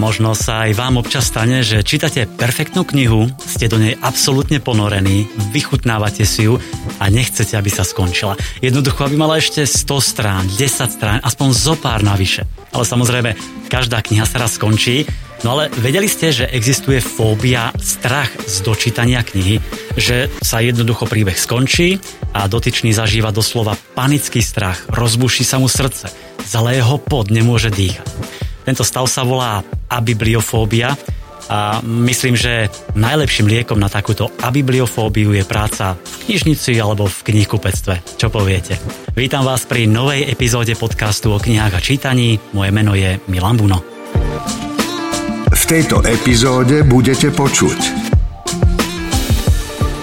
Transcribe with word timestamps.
Možno 0.00 0.32
sa 0.32 0.64
aj 0.64 0.80
vám 0.80 0.96
občas 0.96 1.28
stane, 1.28 1.60
že 1.60 1.84
čítate 1.84 2.24
perfektnú 2.24 2.88
knihu, 2.88 3.28
ste 3.44 3.68
do 3.68 3.76
nej 3.76 4.00
absolútne 4.00 4.56
ponorení, 4.56 5.28
vychutnávate 5.52 6.24
si 6.24 6.48
ju 6.48 6.56
a 6.96 7.12
nechcete, 7.12 7.52
aby 7.52 7.68
sa 7.68 7.84
skončila. 7.84 8.40
Jednoducho, 8.64 9.04
aby 9.04 9.20
mala 9.20 9.36
ešte 9.36 9.68
100 9.68 10.00
strán, 10.00 10.48
10 10.56 10.88
strán, 10.88 11.20
aspoň 11.20 11.48
zo 11.52 11.76
pár 11.76 12.00
navyše. 12.00 12.48
Ale 12.72 12.88
samozrejme, 12.88 13.36
každá 13.68 14.00
kniha 14.00 14.24
sa 14.24 14.40
raz 14.40 14.56
skončí 14.56 15.04
No 15.40 15.56
ale 15.56 15.72
vedeli 15.80 16.04
ste, 16.04 16.36
že 16.36 16.52
existuje 16.52 17.00
fóbia, 17.00 17.72
strach 17.80 18.28
z 18.44 18.60
dočítania 18.60 19.24
knihy, 19.24 19.56
že 19.96 20.28
sa 20.44 20.60
jednoducho 20.60 21.08
príbeh 21.08 21.32
skončí 21.32 21.96
a 22.36 22.44
dotyčný 22.44 22.92
zažíva 22.92 23.32
doslova 23.32 23.72
panický 23.96 24.44
strach, 24.44 24.84
rozbuší 24.92 25.48
sa 25.48 25.56
mu 25.56 25.64
srdce, 25.64 26.12
zaleje 26.44 26.84
ho 26.84 27.00
pod, 27.00 27.32
nemôže 27.32 27.72
dýchať. 27.72 28.04
Tento 28.64 28.84
stav 28.84 29.08
sa 29.08 29.24
volá 29.24 29.64
abibliofóbia 29.88 30.94
a 31.50 31.82
myslím, 31.82 32.38
že 32.38 32.70
najlepším 32.94 33.50
liekom 33.50 33.74
na 33.74 33.90
takúto 33.90 34.30
abibliofóbiu 34.38 35.34
je 35.34 35.42
práca 35.42 35.98
v 35.98 36.14
knižnici 36.30 36.78
alebo 36.78 37.10
v 37.10 37.18
knihkupectve. 37.26 38.14
Čo 38.14 38.30
poviete? 38.30 38.78
Vítam 39.18 39.42
vás 39.42 39.66
pri 39.66 39.90
novej 39.90 40.30
epizóde 40.30 40.78
podcastu 40.78 41.34
o 41.34 41.42
knihách 41.42 41.74
a 41.74 41.80
čítaní. 41.82 42.38
Moje 42.54 42.70
meno 42.70 42.94
je 42.94 43.18
Milan 43.26 43.58
Buno. 43.58 43.82
V 45.50 45.62
tejto 45.66 46.06
epizóde 46.06 46.86
budete 46.86 47.34
počuť 47.34 48.09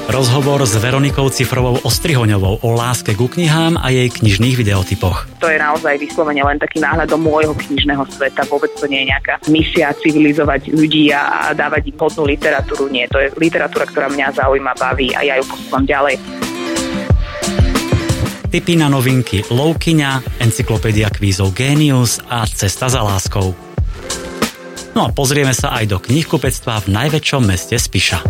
Rozhovor 0.07 0.63
s 0.63 0.71
Veronikou 0.79 1.27
Cifrovou 1.27 1.83
Ostrihoňovou 1.83 2.63
o 2.63 2.69
láske 2.71 3.11
ku 3.11 3.27
knihám 3.27 3.75
a 3.75 3.91
jej 3.91 4.07
knižných 4.07 4.55
videotypoch. 4.55 5.27
To 5.43 5.51
je 5.51 5.59
naozaj 5.59 5.99
vyslovene 5.99 6.39
len 6.47 6.55
taký 6.55 6.79
náhľad 6.79 7.11
do 7.11 7.19
môjho 7.19 7.51
knižného 7.51 8.07
sveta. 8.15 8.47
Vôbec 8.47 8.71
to 8.79 8.87
nie 8.87 9.03
je 9.03 9.11
nejaká 9.11 9.43
misia 9.51 9.91
civilizovať 9.91 10.71
ľudí 10.71 11.11
a 11.11 11.51
dávať 11.51 11.91
im 11.91 11.99
hodnú 11.99 12.23
literatúru. 12.23 12.87
Nie, 12.87 13.11
to 13.11 13.19
je 13.19 13.35
literatúra, 13.35 13.83
ktorá 13.83 14.07
mňa 14.07 14.31
zaujíma, 14.31 14.79
baví 14.79 15.11
a 15.11 15.27
ja 15.27 15.35
ju 15.35 15.43
posúvam 15.43 15.83
ďalej. 15.83 16.15
Tipy 18.47 18.79
na 18.79 18.87
novinky 18.87 19.43
Loukyňa, 19.51 20.39
Encyklopédia 20.39 21.11
kvízov 21.11 21.51
Genius 21.51 22.23
a 22.31 22.47
Cesta 22.47 22.87
za 22.87 23.03
láskou. 23.03 23.51
No 24.95 25.03
a 25.03 25.11
pozrieme 25.11 25.51
sa 25.51 25.75
aj 25.75 25.91
do 25.91 25.99
knihkupectva 25.99 26.87
v 26.87 26.95
najväčšom 26.95 27.43
meste 27.43 27.75
Spiša. 27.75 28.23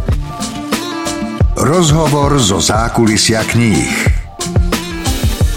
Rozhovor 1.58 2.38
zo 2.38 2.62
zákulisia 2.62 3.42
kníh. 3.42 3.90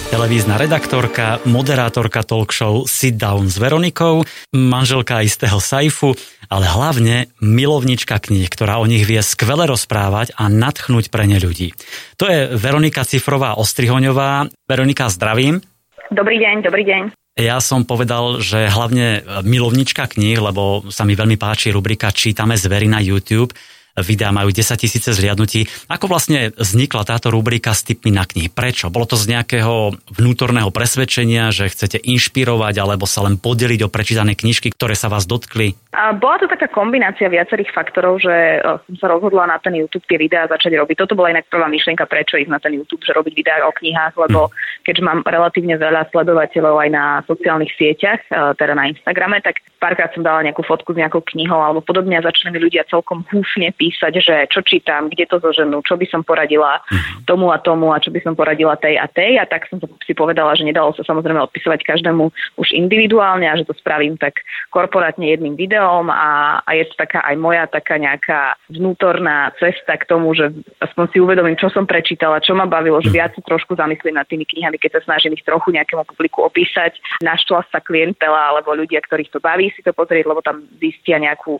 Televízna 0.08 0.56
redaktorka, 0.56 1.44
moderátorka 1.44 2.24
talk 2.24 2.56
show 2.56 2.88
Sit 2.88 3.20
Down 3.20 3.52
s 3.52 3.60
Veronikou, 3.60 4.24
manželka 4.56 5.20
istého 5.20 5.60
Saifu, 5.60 6.16
ale 6.48 6.64
hlavne 6.64 7.28
milovnička 7.44 8.16
kníh, 8.16 8.48
ktorá 8.48 8.80
o 8.80 8.88
nich 8.88 9.04
vie 9.04 9.20
skvele 9.20 9.68
rozprávať 9.68 10.32
a 10.40 10.48
natchnúť 10.48 11.12
pre 11.12 11.28
ne 11.28 11.36
ľudí. 11.36 11.76
To 12.16 12.24
je 12.32 12.48
Veronika 12.56 13.04
Cifrová 13.04 13.60
Ostrihoňová. 13.60 14.48
Veronika, 14.64 15.12
zdravím. 15.12 15.60
Dobrý 16.08 16.40
deň, 16.40 16.64
dobrý 16.64 16.88
deň. 16.88 17.02
Ja 17.36 17.60
som 17.60 17.84
povedal, 17.84 18.40
že 18.40 18.72
hlavne 18.72 19.20
milovnička 19.44 20.08
kníh, 20.08 20.40
lebo 20.40 20.80
sa 20.88 21.04
mi 21.04 21.12
veľmi 21.12 21.36
páči 21.36 21.68
rubrika 21.68 22.08
Čítame 22.08 22.56
zvery 22.56 22.88
na 22.88 23.04
YouTube 23.04 23.52
videá 23.98 24.30
majú 24.30 24.54
10 24.54 24.76
tisíce 24.78 25.10
zliadnutí. 25.10 25.66
Ako 25.90 26.06
vlastne 26.06 26.54
vznikla 26.54 27.02
táto 27.02 27.32
rubrika 27.34 27.74
s 27.74 27.82
tipmi 27.82 28.14
na 28.14 28.22
knihy? 28.22 28.52
Prečo? 28.52 28.92
Bolo 28.92 29.10
to 29.10 29.16
z 29.18 29.34
nejakého 29.34 29.94
vnútorného 30.14 30.70
presvedčenia, 30.70 31.50
že 31.50 31.70
chcete 31.70 31.98
inšpirovať 31.98 32.74
alebo 32.78 33.08
sa 33.08 33.26
len 33.26 33.40
podeliť 33.40 33.86
o 33.86 33.92
prečítané 33.92 34.38
knižky, 34.38 34.70
ktoré 34.70 34.94
sa 34.94 35.10
vás 35.10 35.26
dotkli? 35.26 35.74
A 35.90 36.14
bola 36.14 36.38
to 36.38 36.46
taká 36.46 36.70
kombinácia 36.70 37.26
viacerých 37.26 37.74
faktorov, 37.74 38.22
že 38.22 38.30
e, 38.30 38.58
som 38.62 38.96
sa 38.96 39.06
rozhodla 39.10 39.50
na 39.50 39.58
ten 39.58 39.74
YouTube 39.74 40.06
tie 40.06 40.22
videá 40.22 40.46
začať 40.46 40.78
robiť. 40.78 41.02
Toto 41.02 41.18
bola 41.18 41.34
inak 41.34 41.50
prvá 41.50 41.66
myšlienka, 41.66 42.06
prečo 42.06 42.38
ísť 42.38 42.50
na 42.50 42.62
ten 42.62 42.78
YouTube, 42.78 43.02
že 43.02 43.10
robiť 43.10 43.34
videá 43.34 43.66
o 43.66 43.74
knihách, 43.74 44.14
lebo 44.14 44.48
hmm. 44.48 44.86
keďže 44.86 45.02
mám 45.02 45.20
relatívne 45.26 45.74
veľa 45.74 46.06
sledovateľov 46.14 46.78
aj 46.78 46.90
na 46.94 47.04
sociálnych 47.26 47.74
sieťach, 47.74 48.22
e, 48.30 48.54
teda 48.54 48.78
na 48.78 48.86
Instagrame, 48.94 49.42
tak 49.42 49.58
párkrát 49.82 50.14
som 50.14 50.22
dala 50.22 50.46
nejakú 50.46 50.62
fotku 50.62 50.94
s 50.94 51.00
nejakou 51.00 51.24
knihou 51.24 51.58
alebo 51.58 51.82
podobne 51.82 52.20
a 52.20 52.26
začali 52.26 52.54
mi 52.54 52.60
ľudia 52.62 52.86
celkom 52.86 53.26
húfne 53.32 53.72
písať, 53.80 54.12
že 54.20 54.36
čo 54.52 54.60
čítam, 54.60 55.08
kde 55.08 55.24
to 55.24 55.40
zoženú, 55.40 55.80
čo 55.80 55.96
by 55.96 56.04
som 56.04 56.20
poradila 56.20 56.84
mhm. 56.92 57.24
tomu 57.24 57.48
a 57.48 57.56
tomu 57.56 57.88
a 57.96 58.02
čo 58.02 58.12
by 58.12 58.20
som 58.20 58.36
poradila 58.36 58.76
tej 58.76 59.00
a 59.00 59.08
tej 59.08 59.40
a 59.40 59.48
tak 59.48 59.64
som 59.72 59.80
si 60.04 60.12
povedala, 60.12 60.52
že 60.52 60.68
nedalo 60.68 60.92
sa 60.92 61.00
samozrejme 61.00 61.40
odpisovať 61.48 61.80
každému 61.80 62.28
už 62.60 62.68
individuálne 62.76 63.48
a 63.48 63.56
že 63.56 63.64
to 63.64 63.72
spravím 63.80 64.20
tak 64.20 64.44
korporátne 64.68 65.24
jedným 65.24 65.56
videom 65.56 66.12
a, 66.12 66.60
a 66.60 66.70
je 66.76 66.84
to 66.92 67.00
taká 67.00 67.24
aj 67.24 67.36
moja 67.40 67.64
taká 67.64 67.96
nejaká 67.96 68.60
vnútorná 68.68 69.56
cesta 69.56 69.96
k 69.96 70.04
tomu, 70.04 70.36
že 70.36 70.52
aspoň 70.84 71.04
si 71.14 71.18
uvedomím, 71.22 71.56
čo 71.56 71.72
som 71.72 71.88
prečítala, 71.88 72.44
čo 72.44 72.52
ma 72.52 72.68
bavilo, 72.68 73.00
že 73.00 73.08
mhm. 73.08 73.16
viac 73.16 73.30
si 73.32 73.40
trošku 73.40 73.78
zamyslím 73.80 74.20
nad 74.20 74.28
tými 74.28 74.44
knihami, 74.44 74.76
keď 74.76 75.00
sa 75.00 75.14
snažím 75.14 75.32
ich 75.38 75.46
trochu 75.46 75.72
nejakému 75.72 76.04
publiku 76.04 76.44
opísať. 76.44 77.00
Naštvala 77.24 77.64
sa 77.70 77.80
klientela 77.80 78.52
alebo 78.52 78.76
ľudia, 78.76 79.00
ktorých 79.00 79.32
to 79.32 79.40
baví 79.40 79.70
si 79.72 79.80
to 79.80 79.94
pozrieť, 79.94 80.26
lebo 80.26 80.42
tam 80.44 80.66
zistia 80.82 81.22
nejakú, 81.22 81.56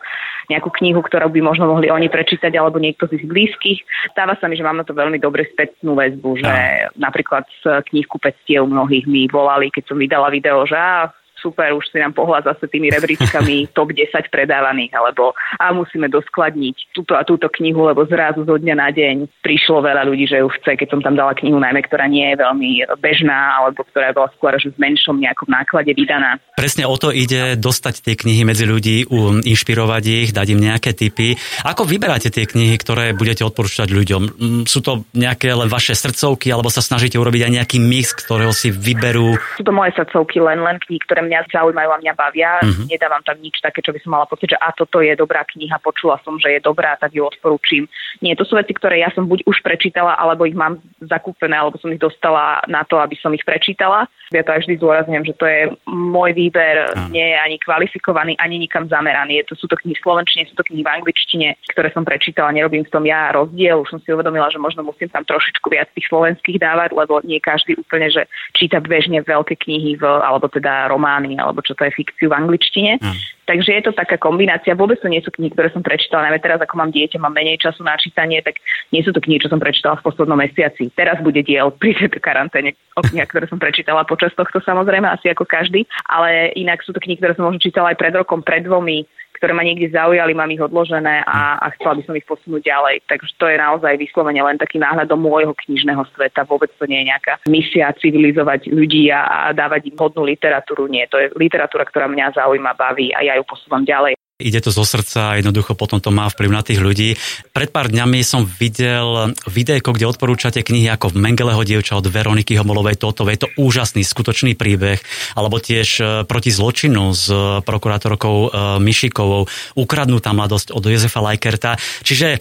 nejakú 0.51 0.69
knihu, 0.83 1.01
ktorú 1.01 1.31
by 1.31 1.41
možno 1.41 1.71
mohli 1.71 1.89
oni 1.89 2.10
prečítať 2.11 2.53
alebo 2.59 2.83
niekto 2.83 3.07
z 3.07 3.23
ich 3.23 3.27
blízkych. 3.27 3.81
Stáva 4.11 4.35
sa 4.37 4.51
mi, 4.51 4.59
že 4.59 4.67
mám 4.67 4.77
na 4.77 4.85
to 4.85 4.93
veľmi 4.93 5.23
dobre 5.23 5.47
spätnú 5.55 5.95
väzbu, 5.95 6.43
že 6.43 6.53
napríklad 6.99 7.47
z 7.63 7.87
knihkupectiev 7.89 8.67
mnohých 8.67 9.07
mi 9.07 9.31
volali, 9.31 9.71
keď 9.71 9.85
som 9.87 9.97
vydala 9.97 10.29
video, 10.35 10.67
že 10.67 10.75
á, 10.75 11.15
super, 11.41 11.73
už 11.75 11.89
si 11.91 11.99
nám 11.99 12.15
pohľad 12.15 12.47
zase 12.47 12.69
tými 12.71 12.93
rebríčkami 12.93 13.67
top 13.77 13.97
10 13.97 14.31
predávaných, 14.31 14.95
alebo 14.95 15.35
a 15.59 15.73
musíme 15.75 16.07
doskladniť 16.07 16.95
túto 16.95 17.17
a 17.17 17.27
túto 17.27 17.51
knihu, 17.59 17.89
lebo 17.89 18.07
zrazu 18.07 18.47
zo 18.47 18.57
dňa 18.61 18.75
na 18.77 18.89
deň 18.93 19.43
prišlo 19.43 19.83
veľa 19.83 20.07
ľudí, 20.07 20.29
že 20.29 20.45
ju 20.45 20.49
chce, 20.61 20.77
keď 20.77 20.89
som 20.93 21.01
tam 21.01 21.17
dala 21.17 21.35
knihu 21.35 21.59
najmä, 21.59 21.81
ktorá 21.89 22.07
nie 22.07 22.31
je 22.33 22.37
veľmi 22.39 22.71
bežná, 23.01 23.59
alebo 23.59 23.83
ktorá 23.89 24.13
bola 24.15 24.29
skôr 24.37 24.53
že 24.61 24.75
v 24.77 24.83
menšom 24.83 25.17
nejakom 25.17 25.49
náklade 25.49 25.97
vydaná. 25.97 26.37
Presne 26.59 26.85
o 26.85 26.95
to 27.01 27.09
ide 27.15 27.57
dostať 27.57 28.05
tie 28.05 28.15
knihy 28.19 28.45
medzi 28.45 28.69
ľudí, 28.69 29.09
inšpirovať 29.47 30.05
ich, 30.05 30.31
dať 30.37 30.47
im 30.53 30.61
nejaké 30.61 30.93
tipy. 30.93 31.39
Ako 31.65 31.89
vyberáte 31.89 32.29
tie 32.29 32.45
knihy, 32.45 32.77
ktoré 32.77 33.17
budete 33.17 33.47
odporúčať 33.47 33.89
ľuďom? 33.89 34.23
Mm, 34.37 34.63
sú 34.69 34.85
to 34.85 35.09
nejaké 35.17 35.55
len 35.55 35.71
vaše 35.71 35.97
srdcovky, 35.97 36.53
alebo 36.53 36.69
sa 36.69 36.85
snažíte 36.85 37.17
urobiť 37.17 37.49
aj 37.49 37.53
nejaký 37.63 37.79
mix, 37.81 38.13
ktorého 38.13 38.53
si 38.53 38.69
vyberú? 38.69 39.41
Sú 39.57 39.65
to 39.65 39.73
moje 39.73 39.97
srdcovky, 39.97 40.43
len 40.43 40.61
len 40.61 40.77
knihy, 40.83 41.01
ktoré 41.07 41.25
mňa 41.31 41.47
zaujímajú 41.47 41.91
a 41.95 42.01
mňa 42.03 42.15
bavia. 42.19 42.59
Uh-huh. 42.59 42.91
Nedávam 42.91 43.23
tam 43.23 43.39
nič 43.39 43.63
také, 43.63 43.79
čo 43.79 43.95
by 43.95 44.03
som 44.03 44.19
mala 44.19 44.27
pocit, 44.27 44.51
že 44.51 44.59
a 44.59 44.75
toto 44.75 44.99
je 44.99 45.15
dobrá 45.15 45.47
kniha, 45.47 45.79
počula 45.79 46.19
som, 46.27 46.35
že 46.43 46.59
je 46.59 46.61
dobrá, 46.61 46.99
tak 46.99 47.15
ju 47.15 47.23
odporúčim. 47.23 47.87
Nie, 48.19 48.35
to 48.35 48.43
sú 48.43 48.59
veci, 48.59 48.75
ktoré 48.75 48.99
ja 48.99 49.15
som 49.15 49.31
buď 49.31 49.47
už 49.47 49.63
prečítala, 49.63 50.19
alebo 50.19 50.43
ich 50.43 50.59
mám 50.59 50.83
zakúpené, 50.99 51.55
alebo 51.55 51.79
som 51.79 51.95
ich 51.95 52.03
dostala 52.03 52.59
na 52.67 52.83
to, 52.83 52.99
aby 52.99 53.15
som 53.23 53.31
ich 53.31 53.47
prečítala. 53.47 54.11
Ja 54.35 54.43
to 54.43 54.51
aj 54.51 54.67
vždy 54.67 54.83
zdôrazňujem, 54.83 55.25
že 55.31 55.35
to 55.39 55.47
je 55.47 55.61
môj 55.87 56.35
výber, 56.35 56.91
uh-huh. 56.91 57.11
nie 57.15 57.23
je 57.23 57.39
ani 57.39 57.57
kvalifikovaný, 57.63 58.35
ani 58.43 58.59
nikam 58.59 58.91
zameraný. 58.91 59.47
Je 59.47 59.55
to, 59.55 59.55
sú 59.55 59.67
to 59.71 59.79
knihy 59.79 59.95
v 59.95 60.03
slovenčine, 60.03 60.51
sú 60.51 60.59
to 60.59 60.67
knihy 60.67 60.83
v 60.83 60.93
angličtine, 60.99 61.49
ktoré 61.71 61.95
som 61.95 62.03
prečítala, 62.03 62.51
nerobím 62.51 62.83
v 62.83 62.93
tom 62.93 63.07
ja 63.07 63.31
rozdiel. 63.31 63.79
Už 63.83 63.95
som 63.95 64.01
si 64.03 64.11
uvedomila, 64.11 64.51
že 64.51 64.59
možno 64.59 64.83
musím 64.83 65.13
tam 65.13 65.23
trošičku 65.23 65.71
viac 65.71 65.87
tých 65.95 66.09
slovenských 66.09 66.59
dávať, 66.59 66.97
lebo 66.97 67.23
nie 67.23 67.39
každý 67.39 67.77
úplne, 67.79 68.09
že 68.11 68.27
číta 68.57 68.81
bežne 68.81 69.23
veľké 69.23 69.61
knihy, 69.61 70.01
v, 70.01 70.03
alebo 70.03 70.49
teda 70.49 70.89
román 70.89 71.20
romány, 71.21 71.37
alebo 71.37 71.61
čo 71.61 71.77
to 71.77 71.85
je 71.85 71.93
fikciu 71.93 72.33
v 72.33 72.39
angličtine. 72.41 72.97
Mm. 72.97 73.17
Takže 73.45 73.71
je 73.77 73.83
to 73.83 73.93
taká 73.93 74.17
kombinácia. 74.17 74.79
Vôbec 74.79 75.03
to 75.03 75.11
nie 75.11 75.21
sú 75.21 75.35
knihy, 75.35 75.51
ktoré 75.51 75.75
som 75.75 75.83
prečítala. 75.83 76.31
Najmä 76.31 76.39
teraz, 76.39 76.63
ako 76.63 76.75
mám 76.79 76.95
dieťa, 76.95 77.19
mám 77.19 77.35
menej 77.35 77.59
času 77.59 77.83
na 77.83 77.99
čítanie, 77.99 78.39
tak 78.41 78.63
nie 78.95 79.03
sú 79.03 79.11
to 79.11 79.19
knihy, 79.19 79.43
čo 79.43 79.51
som 79.51 79.59
prečítala 79.59 79.99
v 79.99 80.07
poslednom 80.07 80.39
mesiaci. 80.39 80.95
Teraz 80.95 81.19
bude 81.21 81.43
diel 81.43 81.75
pri 81.81 81.93
tejto 81.99 82.23
karanténe 82.23 82.79
o 82.97 83.03
knihách, 83.03 83.29
ktoré 83.29 83.45
som 83.51 83.59
prečítala 83.59 84.07
počas 84.07 84.33
tohto 84.39 84.63
samozrejme, 84.63 85.05
asi 85.05 85.29
ako 85.29 85.45
každý. 85.45 85.85
Ale 86.07 86.55
inak 86.57 86.81
sú 86.87 86.95
to 86.95 87.03
knihy, 87.03 87.19
ktoré 87.19 87.35
som 87.35 87.51
možno 87.51 87.61
čítala 87.61 87.93
aj 87.93 87.99
pred 87.99 88.15
rokom, 88.15 88.41
pred 88.41 88.65
dvomi 88.65 89.05
ktoré 89.41 89.57
ma 89.57 89.65
niekde 89.65 89.89
zaujali, 89.89 90.37
mám 90.37 90.53
ich 90.53 90.61
odložené 90.61 91.25
a, 91.25 91.57
a 91.57 91.73
chcela 91.81 91.97
by 91.97 92.03
som 92.05 92.13
ich 92.13 92.29
posunúť 92.29 92.61
ďalej. 92.61 93.01
Takže 93.09 93.33
to 93.41 93.49
je 93.49 93.57
naozaj 93.57 93.97
vyslovene 93.97 94.45
len 94.45 94.61
taký 94.61 94.77
náhľad 94.77 95.09
do 95.09 95.17
môjho 95.17 95.57
knižného 95.65 96.05
sveta. 96.13 96.45
Vôbec 96.45 96.69
to 96.77 96.85
nie 96.85 97.01
je 97.01 97.09
nejaká 97.09 97.41
misia 97.49 97.89
civilizovať 97.97 98.69
ľudí 98.69 99.09
a, 99.09 99.49
a 99.49 99.57
dávať 99.57 99.89
im 99.89 99.97
hodnú 99.97 100.29
literatúru. 100.29 100.93
Nie, 100.93 101.09
to 101.09 101.17
je 101.17 101.33
literatúra, 101.41 101.89
ktorá 101.89 102.05
mňa 102.05 102.37
zaujíma, 102.37 102.77
baví 102.77 103.17
a 103.17 103.25
ja 103.25 103.41
ju 103.41 103.49
posúvam 103.49 103.81
ďalej 103.81 104.20
ide 104.41 104.65
to 104.65 104.73
zo 104.73 104.83
srdca 104.83 105.37
a 105.37 105.37
jednoducho 105.39 105.77
potom 105.77 106.01
to 106.01 106.09
má 106.09 106.27
vplyv 106.33 106.51
na 106.51 106.63
tých 106.65 106.81
ľudí. 106.81 107.15
Pred 107.53 107.71
pár 107.71 107.93
dňami 107.93 108.25
som 108.25 108.49
videl 108.49 109.37
videjko, 109.47 109.95
kde 109.95 110.09
odporúčate 110.09 110.65
knihy 110.65 110.89
ako 110.89 111.13
Mengeleho 111.15 111.61
dievča 111.63 112.01
od 112.01 112.09
Veroniky 112.09 112.57
Homolovej 112.57 112.97
Je 112.97 113.41
to 113.41 113.53
úžasný, 113.61 114.03
skutočný 114.03 114.57
príbeh. 114.57 114.99
Alebo 115.37 115.61
tiež 115.61 115.89
e, 116.01 116.05
proti 116.25 116.51
zločinu 116.51 117.13
s 117.13 117.29
prokurátorkou 117.63 118.37
e, 118.37 118.49
Mišikovou 118.81 119.47
Ukradnutá 119.77 120.33
mladosť 120.33 120.73
od 120.73 120.83
Jozefa 120.89 121.21
Lajkerta. 121.21 121.77
Čiže 122.03 122.41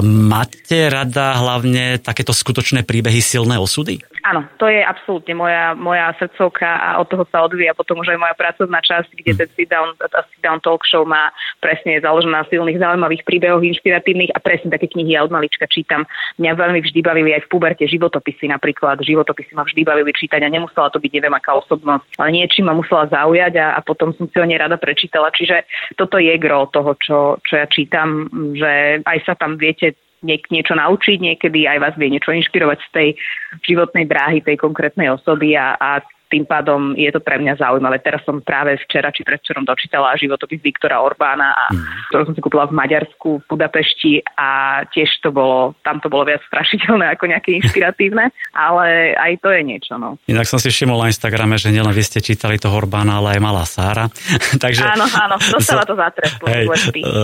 Máte 0.00 0.88
rada 0.88 1.36
hlavne 1.36 2.00
takéto 2.00 2.32
skutočné 2.32 2.88
príbehy 2.88 3.20
silné 3.20 3.60
osudy? 3.60 4.00
Áno, 4.24 4.48
to 4.56 4.64
je 4.72 4.80
absolútne 4.80 5.36
moja, 5.36 5.76
moja 5.76 6.08
srdcovka 6.16 6.64
a 6.64 6.96
od 6.96 7.12
toho 7.12 7.28
sa 7.28 7.44
odvíja 7.44 7.76
potom 7.76 8.00
už 8.00 8.08
aj 8.08 8.18
moja 8.24 8.32
pracovná 8.32 8.80
časť, 8.80 9.12
kde 9.20 9.36
ten 9.36 9.48
sit 9.52 9.68
down, 9.68 9.92
sit 10.32 10.40
down 10.40 10.64
talk 10.64 10.80
show 10.88 11.04
má 11.04 11.28
presne 11.60 12.00
založená 12.00 12.40
na 12.40 12.48
silných, 12.48 12.80
zaujímavých 12.80 13.20
príbehoch, 13.28 13.60
inšpiratívnych 13.60 14.32
a 14.32 14.40
presne 14.40 14.72
také 14.72 14.88
knihy 14.88 15.12
ja 15.12 15.28
od 15.28 15.28
malička 15.28 15.68
čítam. 15.68 16.08
Mňa 16.40 16.56
veľmi 16.56 16.80
vždy 16.80 17.04
bavili 17.04 17.36
aj 17.36 17.44
v 17.44 17.50
puberte 17.52 17.84
životopisy 17.84 18.48
napríklad. 18.48 19.04
Životopisy 19.04 19.52
ma 19.52 19.68
vždy 19.68 19.84
bavili 19.84 20.08
čítať 20.16 20.40
a 20.40 20.48
nemusela 20.48 20.88
to 20.88 20.96
byť 20.96 21.12
neviem 21.20 21.36
aká 21.36 21.60
osobnosť, 21.60 22.16
ale 22.16 22.32
niečím 22.32 22.72
ma 22.72 22.72
musela 22.72 23.04
zaujať 23.12 23.60
a, 23.60 23.76
a 23.76 23.80
potom 23.84 24.16
som 24.16 24.24
si 24.24 24.40
ho 24.40 24.48
nerada 24.48 24.80
prečítala. 24.80 25.28
Čiže 25.36 25.68
toto 26.00 26.16
je 26.16 26.32
gro 26.40 26.64
toho, 26.72 26.96
čo, 26.96 27.36
čo 27.44 27.60
ja 27.60 27.68
čítam, 27.68 28.32
že 28.56 29.04
aj 29.04 29.18
sa 29.28 29.36
tam 29.36 29.60
viete 29.60 30.00
niek- 30.24 30.48
niečo 30.48 30.74
naučiť, 30.74 31.20
niekedy 31.20 31.68
aj 31.68 31.78
vás 31.78 31.94
vie 32.00 32.08
niečo 32.08 32.32
inšpirovať 32.32 32.78
z 32.80 32.90
tej 32.90 33.08
životnej 33.68 34.08
dráhy 34.08 34.40
tej 34.40 34.56
konkrétnej 34.56 35.12
osoby 35.12 35.54
a, 35.54 35.76
a 35.76 36.00
tým 36.34 36.50
pádom 36.50 36.98
je 36.98 37.06
to 37.14 37.22
pre 37.22 37.38
mňa 37.38 37.62
zaujímavé. 37.62 38.02
Teraz 38.02 38.26
som 38.26 38.42
práve 38.42 38.74
včera 38.82 39.14
či 39.14 39.22
predvčerom 39.22 39.62
dočítala 39.62 40.18
životopis 40.18 40.58
Viktora 40.58 40.98
Orbána, 40.98 41.54
a, 41.54 41.64
mm. 41.70 42.10
ktorú 42.10 42.22
som 42.26 42.34
si 42.34 42.42
kúpila 42.42 42.66
v 42.66 42.74
Maďarsku, 42.74 43.38
v 43.38 43.44
Budapešti 43.46 44.18
a 44.34 44.82
tiež 44.90 45.22
to 45.22 45.30
bolo, 45.30 45.78
tam 45.86 46.02
to 46.02 46.10
bolo 46.10 46.26
viac 46.26 46.42
strašiteľné 46.50 47.14
ako 47.14 47.30
nejaké 47.30 47.54
inšpiratívne, 47.62 48.34
ale 48.66 49.14
aj 49.14 49.38
to 49.38 49.54
je 49.54 49.62
niečo. 49.62 49.94
No. 49.94 50.18
Inak 50.26 50.50
som 50.50 50.58
si 50.58 50.74
všimol 50.74 51.06
na 51.06 51.14
Instagrame, 51.14 51.54
že 51.54 51.70
nielen 51.70 51.94
vy 51.94 52.02
ste 52.02 52.18
čítali 52.18 52.58
toho 52.58 52.74
Orbána, 52.82 53.22
ale 53.22 53.38
aj 53.38 53.40
malá 53.40 53.62
Sára. 53.62 54.10
Takže, 54.64 54.82
áno, 54.90 55.06
áno, 55.06 55.38
dostala 55.54 55.86
to 55.86 55.94
za 55.94 56.10
Hej, 56.50 56.66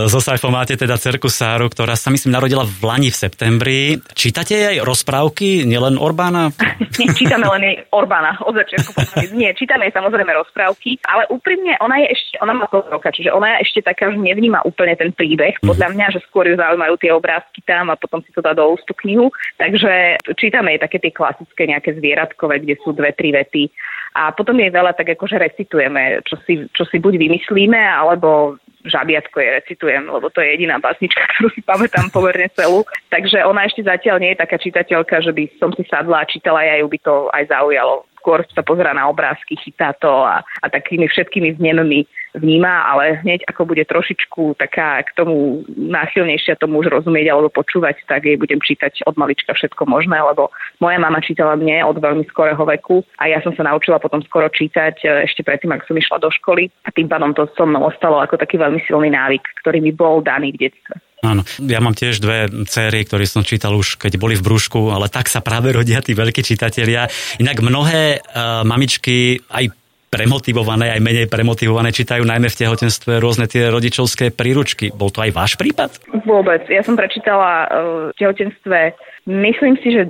zo 0.07 0.23
Saifom 0.23 0.55
máte 0.55 0.79
teda 0.79 0.95
cerku 0.95 1.27
Sáru, 1.27 1.67
ktorá 1.67 1.99
sa 1.99 2.07
myslím 2.15 2.31
narodila 2.31 2.63
v 2.63 2.79
Lani 2.87 3.09
v 3.11 3.17
septembri. 3.17 3.79
Čítate 4.15 4.55
aj 4.71 4.87
rozprávky, 4.87 5.67
nielen 5.67 5.99
Orbána? 5.99 6.55
Čítame 6.95 7.51
len 7.57 7.61
jej 7.67 7.75
Orbána 7.91 8.39
od 8.47 8.55
začiatku 8.55 9.00
nie, 9.37 9.49
čítame 9.57 9.89
samozrejme 9.91 10.31
rozprávky, 10.33 11.01
ale 11.05 11.27
úprimne 11.31 11.77
ona 11.81 12.01
je 12.05 12.07
ešte, 12.13 12.35
ona 12.41 12.53
má 12.53 12.65
pol 12.67 12.85
roka, 12.87 13.11
čiže 13.11 13.33
ona 13.33 13.57
je 13.57 13.69
ešte 13.69 13.79
taká, 13.85 14.11
že 14.11 14.19
nevníma 14.19 14.63
úplne 14.63 14.95
ten 14.97 15.11
príbeh. 15.11 15.59
Mhm. 15.61 15.67
Podľa 15.67 15.87
mňa, 15.93 16.05
že 16.13 16.23
skôr 16.27 16.47
ju 16.47 16.55
zaujímajú 16.57 16.93
tie 17.01 17.11
obrázky 17.11 17.59
tam 17.65 17.89
a 17.93 17.99
potom 17.99 18.19
si 18.23 18.31
to 18.33 18.43
dá 18.43 18.55
do 18.55 18.65
ústu 18.67 18.95
knihu. 19.05 19.29
Takže 19.57 20.23
čítame 20.37 20.75
jej 20.75 20.83
také 20.83 20.97
tie 20.99 21.11
klasické 21.13 21.69
nejaké 21.69 21.97
zvieratkové, 21.97 22.61
kde 22.61 22.75
sú 22.81 22.91
dve, 22.95 23.13
tri 23.13 23.31
vety 23.31 23.69
a 24.11 24.35
potom 24.35 24.59
jej 24.59 24.67
veľa 24.67 24.91
tak 24.91 25.15
akože 25.15 25.39
recitujeme, 25.39 26.19
čo 26.27 26.35
si, 26.43 26.67
čo 26.75 26.83
si 26.83 26.99
buď 26.99 27.15
vymyslíme, 27.15 27.79
alebo 27.79 28.59
žabiatko 28.83 29.37
je 29.39 29.49
recitujem, 29.61 30.03
lebo 30.09 30.27
to 30.33 30.41
je 30.41 30.57
jediná 30.57 30.81
básnička, 30.81 31.21
ktorú 31.37 31.47
si 31.53 31.61
pamätám 31.63 32.09
pomerne 32.11 32.49
celú. 32.51 32.83
Takže 33.13 33.45
ona 33.45 33.63
ešte 33.69 33.85
zatiaľ 33.85 34.19
nie 34.19 34.33
je 34.35 34.41
taká 34.41 34.57
čitateľka, 34.59 35.21
že 35.23 35.31
by 35.31 35.43
som 35.61 35.71
si 35.77 35.85
sadla 35.87 36.25
a 36.25 36.29
čítala, 36.29 36.65
ja 36.65 36.81
ju 36.81 36.87
by 36.89 36.99
to 36.99 37.29
aj 37.31 37.43
zaujalo 37.47 38.10
skôr 38.21 38.45
sa 38.53 38.61
pozera 38.61 38.93
na 38.93 39.09
obrázky, 39.09 39.57
chytá 39.57 39.97
to 39.97 40.07
a, 40.07 40.45
a 40.45 40.65
takými 40.69 41.09
všetkými 41.09 41.57
vnemmi 41.57 42.05
vníma, 42.37 42.87
ale 42.87 43.19
hneď 43.25 43.43
ako 43.49 43.67
bude 43.67 43.83
trošičku 43.83 44.55
taká 44.55 45.03
k 45.03 45.11
tomu 45.19 45.67
náchylnejšia 45.67 46.55
tomu 46.55 46.79
už 46.79 46.87
rozumieť 46.87 47.27
alebo 47.33 47.51
počúvať, 47.51 48.07
tak 48.07 48.23
jej 48.23 48.39
budem 48.39 48.63
čítať 48.63 49.03
od 49.03 49.19
malička 49.19 49.51
všetko 49.51 49.83
možné, 49.83 50.15
lebo 50.15 50.47
moja 50.79 50.95
mama 50.95 51.19
čítala 51.19 51.59
mne 51.59 51.83
od 51.83 51.99
veľmi 51.99 52.23
skorého 52.31 52.63
veku 52.63 53.03
a 53.19 53.27
ja 53.27 53.43
som 53.43 53.51
sa 53.51 53.67
naučila 53.67 53.99
potom 53.99 54.23
skoro 54.23 54.47
čítať 54.47 55.03
e, 55.03 55.07
ešte 55.27 55.43
predtým, 55.43 55.75
ako 55.75 55.91
som 55.91 55.99
išla 55.99 56.17
do 56.23 56.29
školy 56.31 56.71
a 56.87 56.89
tým 56.95 57.11
pádom 57.11 57.35
to 57.35 57.49
so 57.57 57.67
mnou 57.67 57.91
ostalo 57.91 58.23
ako 58.23 58.39
taký 58.39 58.55
veľmi 58.55 58.79
silný 58.87 59.11
návyk, 59.11 59.43
ktorý 59.59 59.83
mi 59.83 59.91
bol 59.91 60.23
daný 60.23 60.55
v 60.55 60.69
detstve. 60.71 60.95
Áno, 61.21 61.45
ja 61.69 61.77
mám 61.77 61.93
tiež 61.93 62.17
dve 62.17 62.49
céry, 62.65 63.05
ktoré 63.05 63.29
som 63.29 63.45
čítal 63.45 63.77
už, 63.77 64.01
keď 64.01 64.17
boli 64.17 64.33
v 64.33 64.41
brúšku, 64.41 64.89
ale 64.89 65.05
tak 65.05 65.29
sa 65.29 65.37
práve 65.45 65.69
rodia 65.69 66.01
tí 66.01 66.17
veľkí 66.17 66.41
čitatelia. 66.41 67.05
Inak 67.37 67.61
mnohé 67.61 68.17
uh, 68.17 68.65
mamičky 68.65 69.37
aj 69.53 69.69
premotivované, 70.09 70.91
aj 70.91 70.99
menej 70.99 71.29
premotivované 71.29 71.93
čítajú 71.93 72.25
najmä 72.25 72.49
v 72.49 72.59
tehotenstve 72.65 73.21
rôzne 73.21 73.45
tie 73.45 73.69
rodičovské 73.69 74.33
príručky. 74.33 74.89
Bol 74.91 75.13
to 75.13 75.21
aj 75.21 75.31
váš 75.31 75.53
prípad? 75.61 76.01
Vôbec. 76.25 76.65
Ja 76.73 76.81
som 76.81 76.97
prečítala 76.97 77.69
uh, 77.69 77.69
v 78.09 78.17
tehotenstve, 78.17 78.97
myslím 79.29 79.77
si, 79.77 79.93
že 79.93 80.01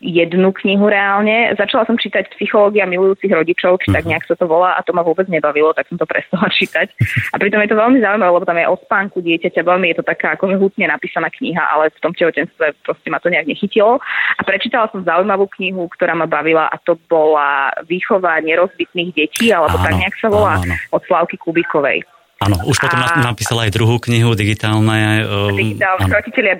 jednu 0.00 0.50
knihu 0.56 0.88
reálne. 0.88 1.52
Začala 1.60 1.84
som 1.84 2.00
čítať 2.00 2.32
Psychológia 2.32 2.88
milujúcich 2.88 3.28
rodičov, 3.28 3.84
či 3.84 3.92
tak 3.92 4.08
mhm. 4.08 4.10
nejak 4.16 4.24
sa 4.26 4.34
to 4.34 4.48
volá 4.48 4.74
a 4.74 4.80
to 4.82 4.96
ma 4.96 5.04
vôbec 5.04 5.28
nebavilo, 5.28 5.76
tak 5.76 5.86
som 5.92 6.00
to 6.00 6.08
prestala 6.08 6.48
čítať. 6.58 6.88
A 7.32 7.36
pritom 7.36 7.60
je 7.62 7.70
to 7.70 7.78
veľmi 7.78 8.00
zaujímavé, 8.00 8.32
lebo 8.32 8.48
tam 8.48 8.58
je 8.58 8.66
o 8.66 8.80
spánku 8.80 9.20
dieťaťa, 9.20 9.60
veľmi 9.60 9.92
je 9.92 9.96
to 10.00 10.04
taká 10.04 10.34
akože 10.34 10.56
hutne 10.56 10.88
napísaná 10.88 11.28
kniha, 11.28 11.60
ale 11.60 11.92
v 11.92 12.00
tom 12.00 12.16
tehotenstve 12.16 12.80
proste 12.82 13.08
ma 13.12 13.20
to 13.20 13.28
nejak 13.28 13.46
nechytilo. 13.46 14.00
A 14.36 14.40
prečítala 14.42 14.88
som 14.88 15.04
zaujímavú 15.04 15.46
knihu, 15.60 15.86
ktorá 15.92 16.16
ma 16.16 16.24
bavila 16.24 16.72
a 16.72 16.76
to 16.80 16.96
bola 17.06 17.70
Výchova 17.84 18.40
nerozbitných 18.40 19.12
detí, 19.12 19.52
alebo 19.52 19.76
áno, 19.76 19.84
tak 19.84 19.92
nejak 20.00 20.16
sa 20.16 20.28
volá, 20.32 20.56
áno. 20.58 20.74
od 20.96 21.02
Slavky 21.04 21.36
Kubikovej. 21.36 22.02
Áno, 22.40 22.56
už 22.64 22.80
potom 22.80 22.96
a... 23.04 23.20
napísala 23.20 23.68
aj 23.68 23.76
druhú 23.76 24.00
knihu, 24.00 24.32
digitálne. 24.32 25.28
Um, 25.28 25.60
digitálne, 25.60 26.08
krotiteľia, 26.08 26.56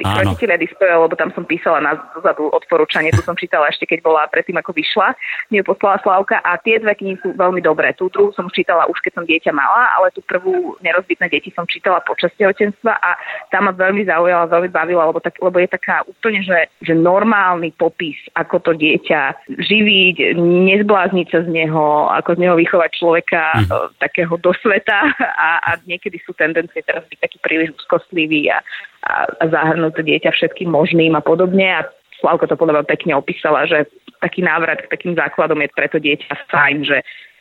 lebo 0.77 1.17
tam 1.17 1.32
som 1.32 1.49
písala 1.49 1.81
na 1.81 1.97
zadu 2.21 2.53
odporúčanie, 2.53 3.09
tu 3.17 3.25
som 3.25 3.32
čítala 3.32 3.65
ešte, 3.73 3.88
keď 3.88 4.05
bola 4.05 4.29
predtým, 4.29 4.61
ako 4.61 4.77
vyšla. 4.77 5.17
Mi 5.49 5.56
ju 5.56 5.65
poslala 5.65 5.97
Slavka 6.05 6.44
a 6.44 6.61
tie 6.61 6.77
dve 6.85 6.93
knihy 7.00 7.17
sú 7.25 7.32
veľmi 7.32 7.65
dobré. 7.65 7.97
Tú 7.97 8.12
druhú 8.12 8.29
som 8.37 8.53
čítala 8.53 8.85
už, 8.93 9.00
keď 9.00 9.12
som 9.17 9.25
dieťa 9.25 9.56
mala, 9.56 9.88
ale 9.97 10.12
tú 10.12 10.21
prvú 10.21 10.77
nerozbitné 10.85 11.32
deti 11.32 11.49
som 11.56 11.65
čítala 11.65 12.05
počas 12.05 12.29
tehotenstva 12.37 13.00
a 13.00 13.17
tá 13.49 13.65
ma 13.65 13.73
veľmi 13.73 14.05
zaujala, 14.05 14.53
veľmi 14.53 14.69
bavila, 14.69 15.09
lebo, 15.09 15.25
tak, 15.25 15.41
lebo 15.41 15.56
je 15.65 15.69
taká 15.81 16.05
úplne, 16.05 16.44
že, 16.44 16.69
že 16.85 16.93
normálny 16.93 17.73
popis, 17.73 18.21
ako 18.37 18.61
to 18.69 18.73
dieťa 18.76 19.49
živiť, 19.56 20.37
nezblázniť 20.44 21.26
sa 21.33 21.41
z 21.41 21.49
neho, 21.49 22.12
ako 22.12 22.37
z 22.37 22.38
neho 22.44 22.55
vychovať 22.61 22.91
človeka 23.00 23.43
mm. 23.65 23.97
takého 23.97 24.37
do 24.37 24.53
sveta 24.61 25.09
a, 25.41 25.50
a 25.65 25.70
niekedy 25.85 26.19
sú 26.25 26.35
tendencie 26.35 26.83
teraz 26.83 27.05
byť 27.07 27.19
taký 27.21 27.39
príliš 27.43 27.77
úzkostlivý 27.79 28.51
a, 28.51 28.59
a, 29.07 29.13
a 29.29 29.45
zahrnúť 29.51 30.01
to 30.01 30.03
dieťa 30.07 30.31
všetkým 30.35 30.71
možným 30.71 31.15
a 31.15 31.23
podobne. 31.23 31.67
A 31.69 31.87
Slavko 32.21 32.47
to 32.47 32.57
podľa 32.57 32.85
pekne 32.85 33.17
opísala, 33.17 33.65
že 33.65 33.89
taký 34.21 34.45
návrat 34.45 34.85
k 34.85 34.93
takým 34.93 35.17
základom 35.17 35.61
je 35.65 35.69
preto 35.73 35.97
dieťa 35.97 36.53
fajn, 36.53 36.77
že, 36.85 36.99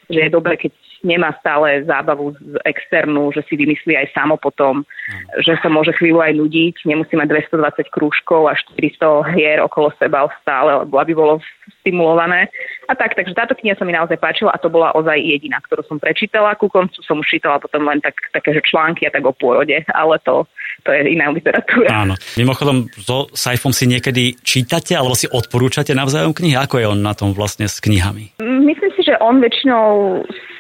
že 0.08 0.20
je 0.28 0.30
dobré, 0.32 0.56
keď 0.56 0.72
nemá 1.04 1.36
stále 1.40 1.84
zábavu 1.88 2.36
z 2.36 2.60
externú, 2.68 3.32
že 3.32 3.44
si 3.48 3.56
vymyslí 3.56 3.96
aj 3.96 4.12
samo 4.16 4.36
potom, 4.36 4.84
mm. 4.84 5.44
že 5.44 5.56
sa 5.60 5.72
môže 5.72 5.96
chvíľu 5.96 6.20
aj 6.24 6.34
nudiť, 6.36 6.76
nemusí 6.86 7.16
mať 7.16 7.50
220 7.52 7.88
krúžkov 7.94 8.52
a 8.52 8.58
400 8.78 9.36
hier 9.36 9.60
okolo 9.64 9.92
seba 9.98 10.28
stále, 10.44 10.84
aby 10.84 11.14
bolo 11.16 11.40
stimulované. 11.82 12.52
A 12.90 12.98
tak, 12.98 13.14
takže 13.14 13.38
táto 13.38 13.54
kniha 13.54 13.78
sa 13.78 13.86
mi 13.86 13.94
naozaj 13.94 14.18
páčila 14.18 14.52
a 14.52 14.62
to 14.62 14.68
bola 14.68 14.92
ozaj 14.98 15.18
jediná, 15.18 15.62
ktorú 15.62 15.86
som 15.86 16.02
prečítala. 16.02 16.58
Ku 16.58 16.68
koncu 16.68 17.00
som 17.06 17.22
už 17.22 17.28
čítala 17.30 17.62
potom 17.62 17.86
len 17.86 18.02
tak, 18.02 18.18
také, 18.34 18.58
že 18.58 18.66
články 18.66 19.06
a 19.06 19.14
tak 19.14 19.24
o 19.26 19.34
pôrode, 19.34 19.78
ale 19.94 20.16
to, 20.26 20.50
to 20.84 20.90
je 20.90 21.14
iná 21.14 21.30
literatúra. 21.30 21.90
Áno. 21.94 22.18
Mimochodom, 22.36 22.90
so 22.98 23.30
Saifom 23.32 23.72
si 23.72 23.86
niekedy 23.86 24.38
čítate 24.42 24.98
alebo 24.98 25.14
si 25.14 25.30
odporúčate 25.30 25.94
navzájom 25.94 26.34
knihy? 26.34 26.58
Ako 26.58 26.82
je 26.82 26.90
on 26.90 27.00
na 27.00 27.14
tom 27.14 27.38
vlastne 27.38 27.70
s 27.70 27.78
knihami? 27.78 28.42
Myslím 28.42 28.92
si, 28.98 29.02
že 29.06 29.16
on 29.22 29.38
väčšinou 29.38 29.86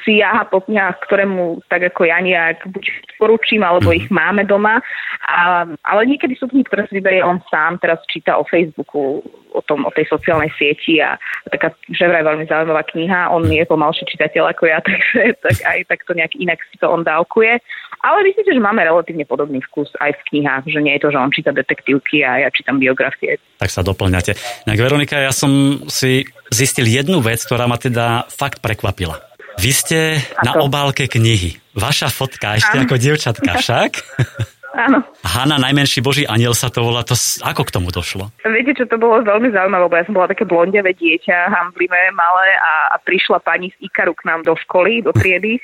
siaha 0.10 0.50
po 0.50 0.66
knihách, 0.66 0.98
ktoré 1.06 1.30
mu 1.30 1.62
tak 1.70 1.94
ako 1.94 2.10
ja 2.10 2.18
nejak 2.18 2.66
buď 2.66 2.86
porúčim, 3.22 3.62
alebo 3.62 3.94
mm-hmm. 3.94 4.00
ich 4.02 4.08
máme 4.10 4.42
doma. 4.50 4.82
A, 5.30 5.70
ale 5.86 6.02
niekedy 6.10 6.34
sú 6.34 6.50
knihy, 6.50 6.66
ktoré 6.66 6.90
si 6.90 6.98
vyberie 6.98 7.22
on 7.22 7.38
sám, 7.54 7.78
teraz 7.78 8.02
číta 8.10 8.42
o 8.42 8.44
Facebooku, 8.50 9.22
o, 9.54 9.62
tom, 9.62 9.86
o 9.86 9.92
tej 9.94 10.10
sociálnej 10.10 10.50
sieti 10.58 10.98
a 10.98 11.22
taká, 11.54 11.70
že 11.94 12.10
vraj 12.10 12.26
veľmi 12.26 12.50
zaujímavá 12.50 12.82
kniha. 12.90 13.30
On 13.30 13.46
je 13.46 13.62
pomalší 13.70 14.10
čitateľ 14.10 14.50
ako 14.58 14.64
ja, 14.66 14.82
takže 14.88 15.38
tak 15.46 15.58
aj 15.62 15.80
takto 15.86 16.12
nejak 16.18 16.34
inak 16.42 16.58
si 16.74 16.82
to 16.82 16.90
on 16.90 17.06
dávkuje. 17.06 17.62
Ale 18.00 18.24
myslím 18.24 18.46
si, 18.48 18.56
že 18.56 18.64
máme 18.64 18.82
relatívne 18.82 19.28
podobný 19.28 19.60
vkus 19.70 19.92
aj 20.00 20.16
v 20.16 20.26
knihách, 20.32 20.72
že 20.72 20.80
nie 20.80 20.96
je 20.96 21.04
to, 21.04 21.12
že 21.12 21.20
on 21.20 21.36
číta 21.36 21.52
detektívky 21.52 22.24
a 22.24 22.48
ja 22.48 22.50
čítam 22.50 22.80
biografie. 22.80 23.36
Tak 23.60 23.68
sa 23.68 23.84
doplňate. 23.84 24.40
Tak 24.64 24.80
Veronika, 24.80 25.20
ja 25.20 25.36
som 25.36 25.84
si 25.92 26.24
zistil 26.48 26.88
jednu 26.88 27.20
vec, 27.20 27.44
ktorá 27.44 27.68
ma 27.68 27.76
teda 27.76 28.24
fakt 28.32 28.64
prekvapila. 28.64 29.29
Vy 29.60 29.72
ste 29.76 30.00
Ako? 30.16 30.44
na 30.48 30.52
obálke 30.64 31.12
knihy. 31.12 31.60
Vaša 31.76 32.08
fotka 32.08 32.56
ešte 32.56 32.80
Áno. 32.80 32.88
ako 32.88 32.96
dievčatka 32.96 33.52
však? 33.60 33.92
Áno. 34.88 35.04
Hanna, 35.28 35.60
najmenší 35.60 36.00
boží 36.00 36.24
aniel 36.24 36.56
sa 36.56 36.72
to 36.72 36.80
volá. 36.80 37.04
To, 37.04 37.18
ako 37.44 37.68
k 37.68 37.74
tomu 37.74 37.92
došlo? 37.92 38.32
Viete, 38.48 38.72
čo 38.80 38.86
to 38.88 38.96
bolo 38.96 39.20
veľmi 39.20 39.52
zaujímavé, 39.52 39.84
lebo 39.84 39.98
ja 40.00 40.06
som 40.08 40.16
bola 40.16 40.32
také 40.32 40.48
blondiavé 40.48 40.96
dieťa, 40.96 41.52
hamblivé, 41.52 42.16
malé 42.16 42.48
a, 42.56 42.96
a 42.96 42.98
prišla 43.04 43.44
pani 43.44 43.74
z 43.76 43.92
Ikaru 43.92 44.16
k 44.16 44.24
nám 44.30 44.48
do 44.48 44.56
školy, 44.56 45.04
do 45.04 45.12
triedy 45.12 45.60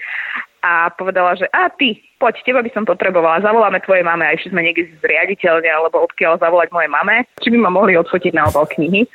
a 0.65 0.89
povedala, 0.89 1.37
že 1.37 1.45
a 1.53 1.69
ty, 1.69 2.01
poď, 2.17 2.41
teba 2.41 2.65
by 2.65 2.73
som 2.73 2.89
potrebovala, 2.89 3.45
zavoláme 3.45 3.77
tvojej 3.85 4.01
mame 4.01 4.25
a 4.25 4.33
išli 4.33 4.49
sme 4.49 4.65
niekde 4.65 4.89
z 4.97 5.03
riaditeľne 5.05 5.69
alebo 5.69 6.01
odkiaľ 6.01 6.41
zavolať 6.41 6.73
mojej 6.73 6.89
mame, 6.89 7.29
či 7.37 7.53
by 7.53 7.57
ma 7.61 7.69
mohli 7.69 7.93
odfotiť 7.93 8.33
na 8.33 8.49
obal 8.49 8.65
knihy. 8.65 9.05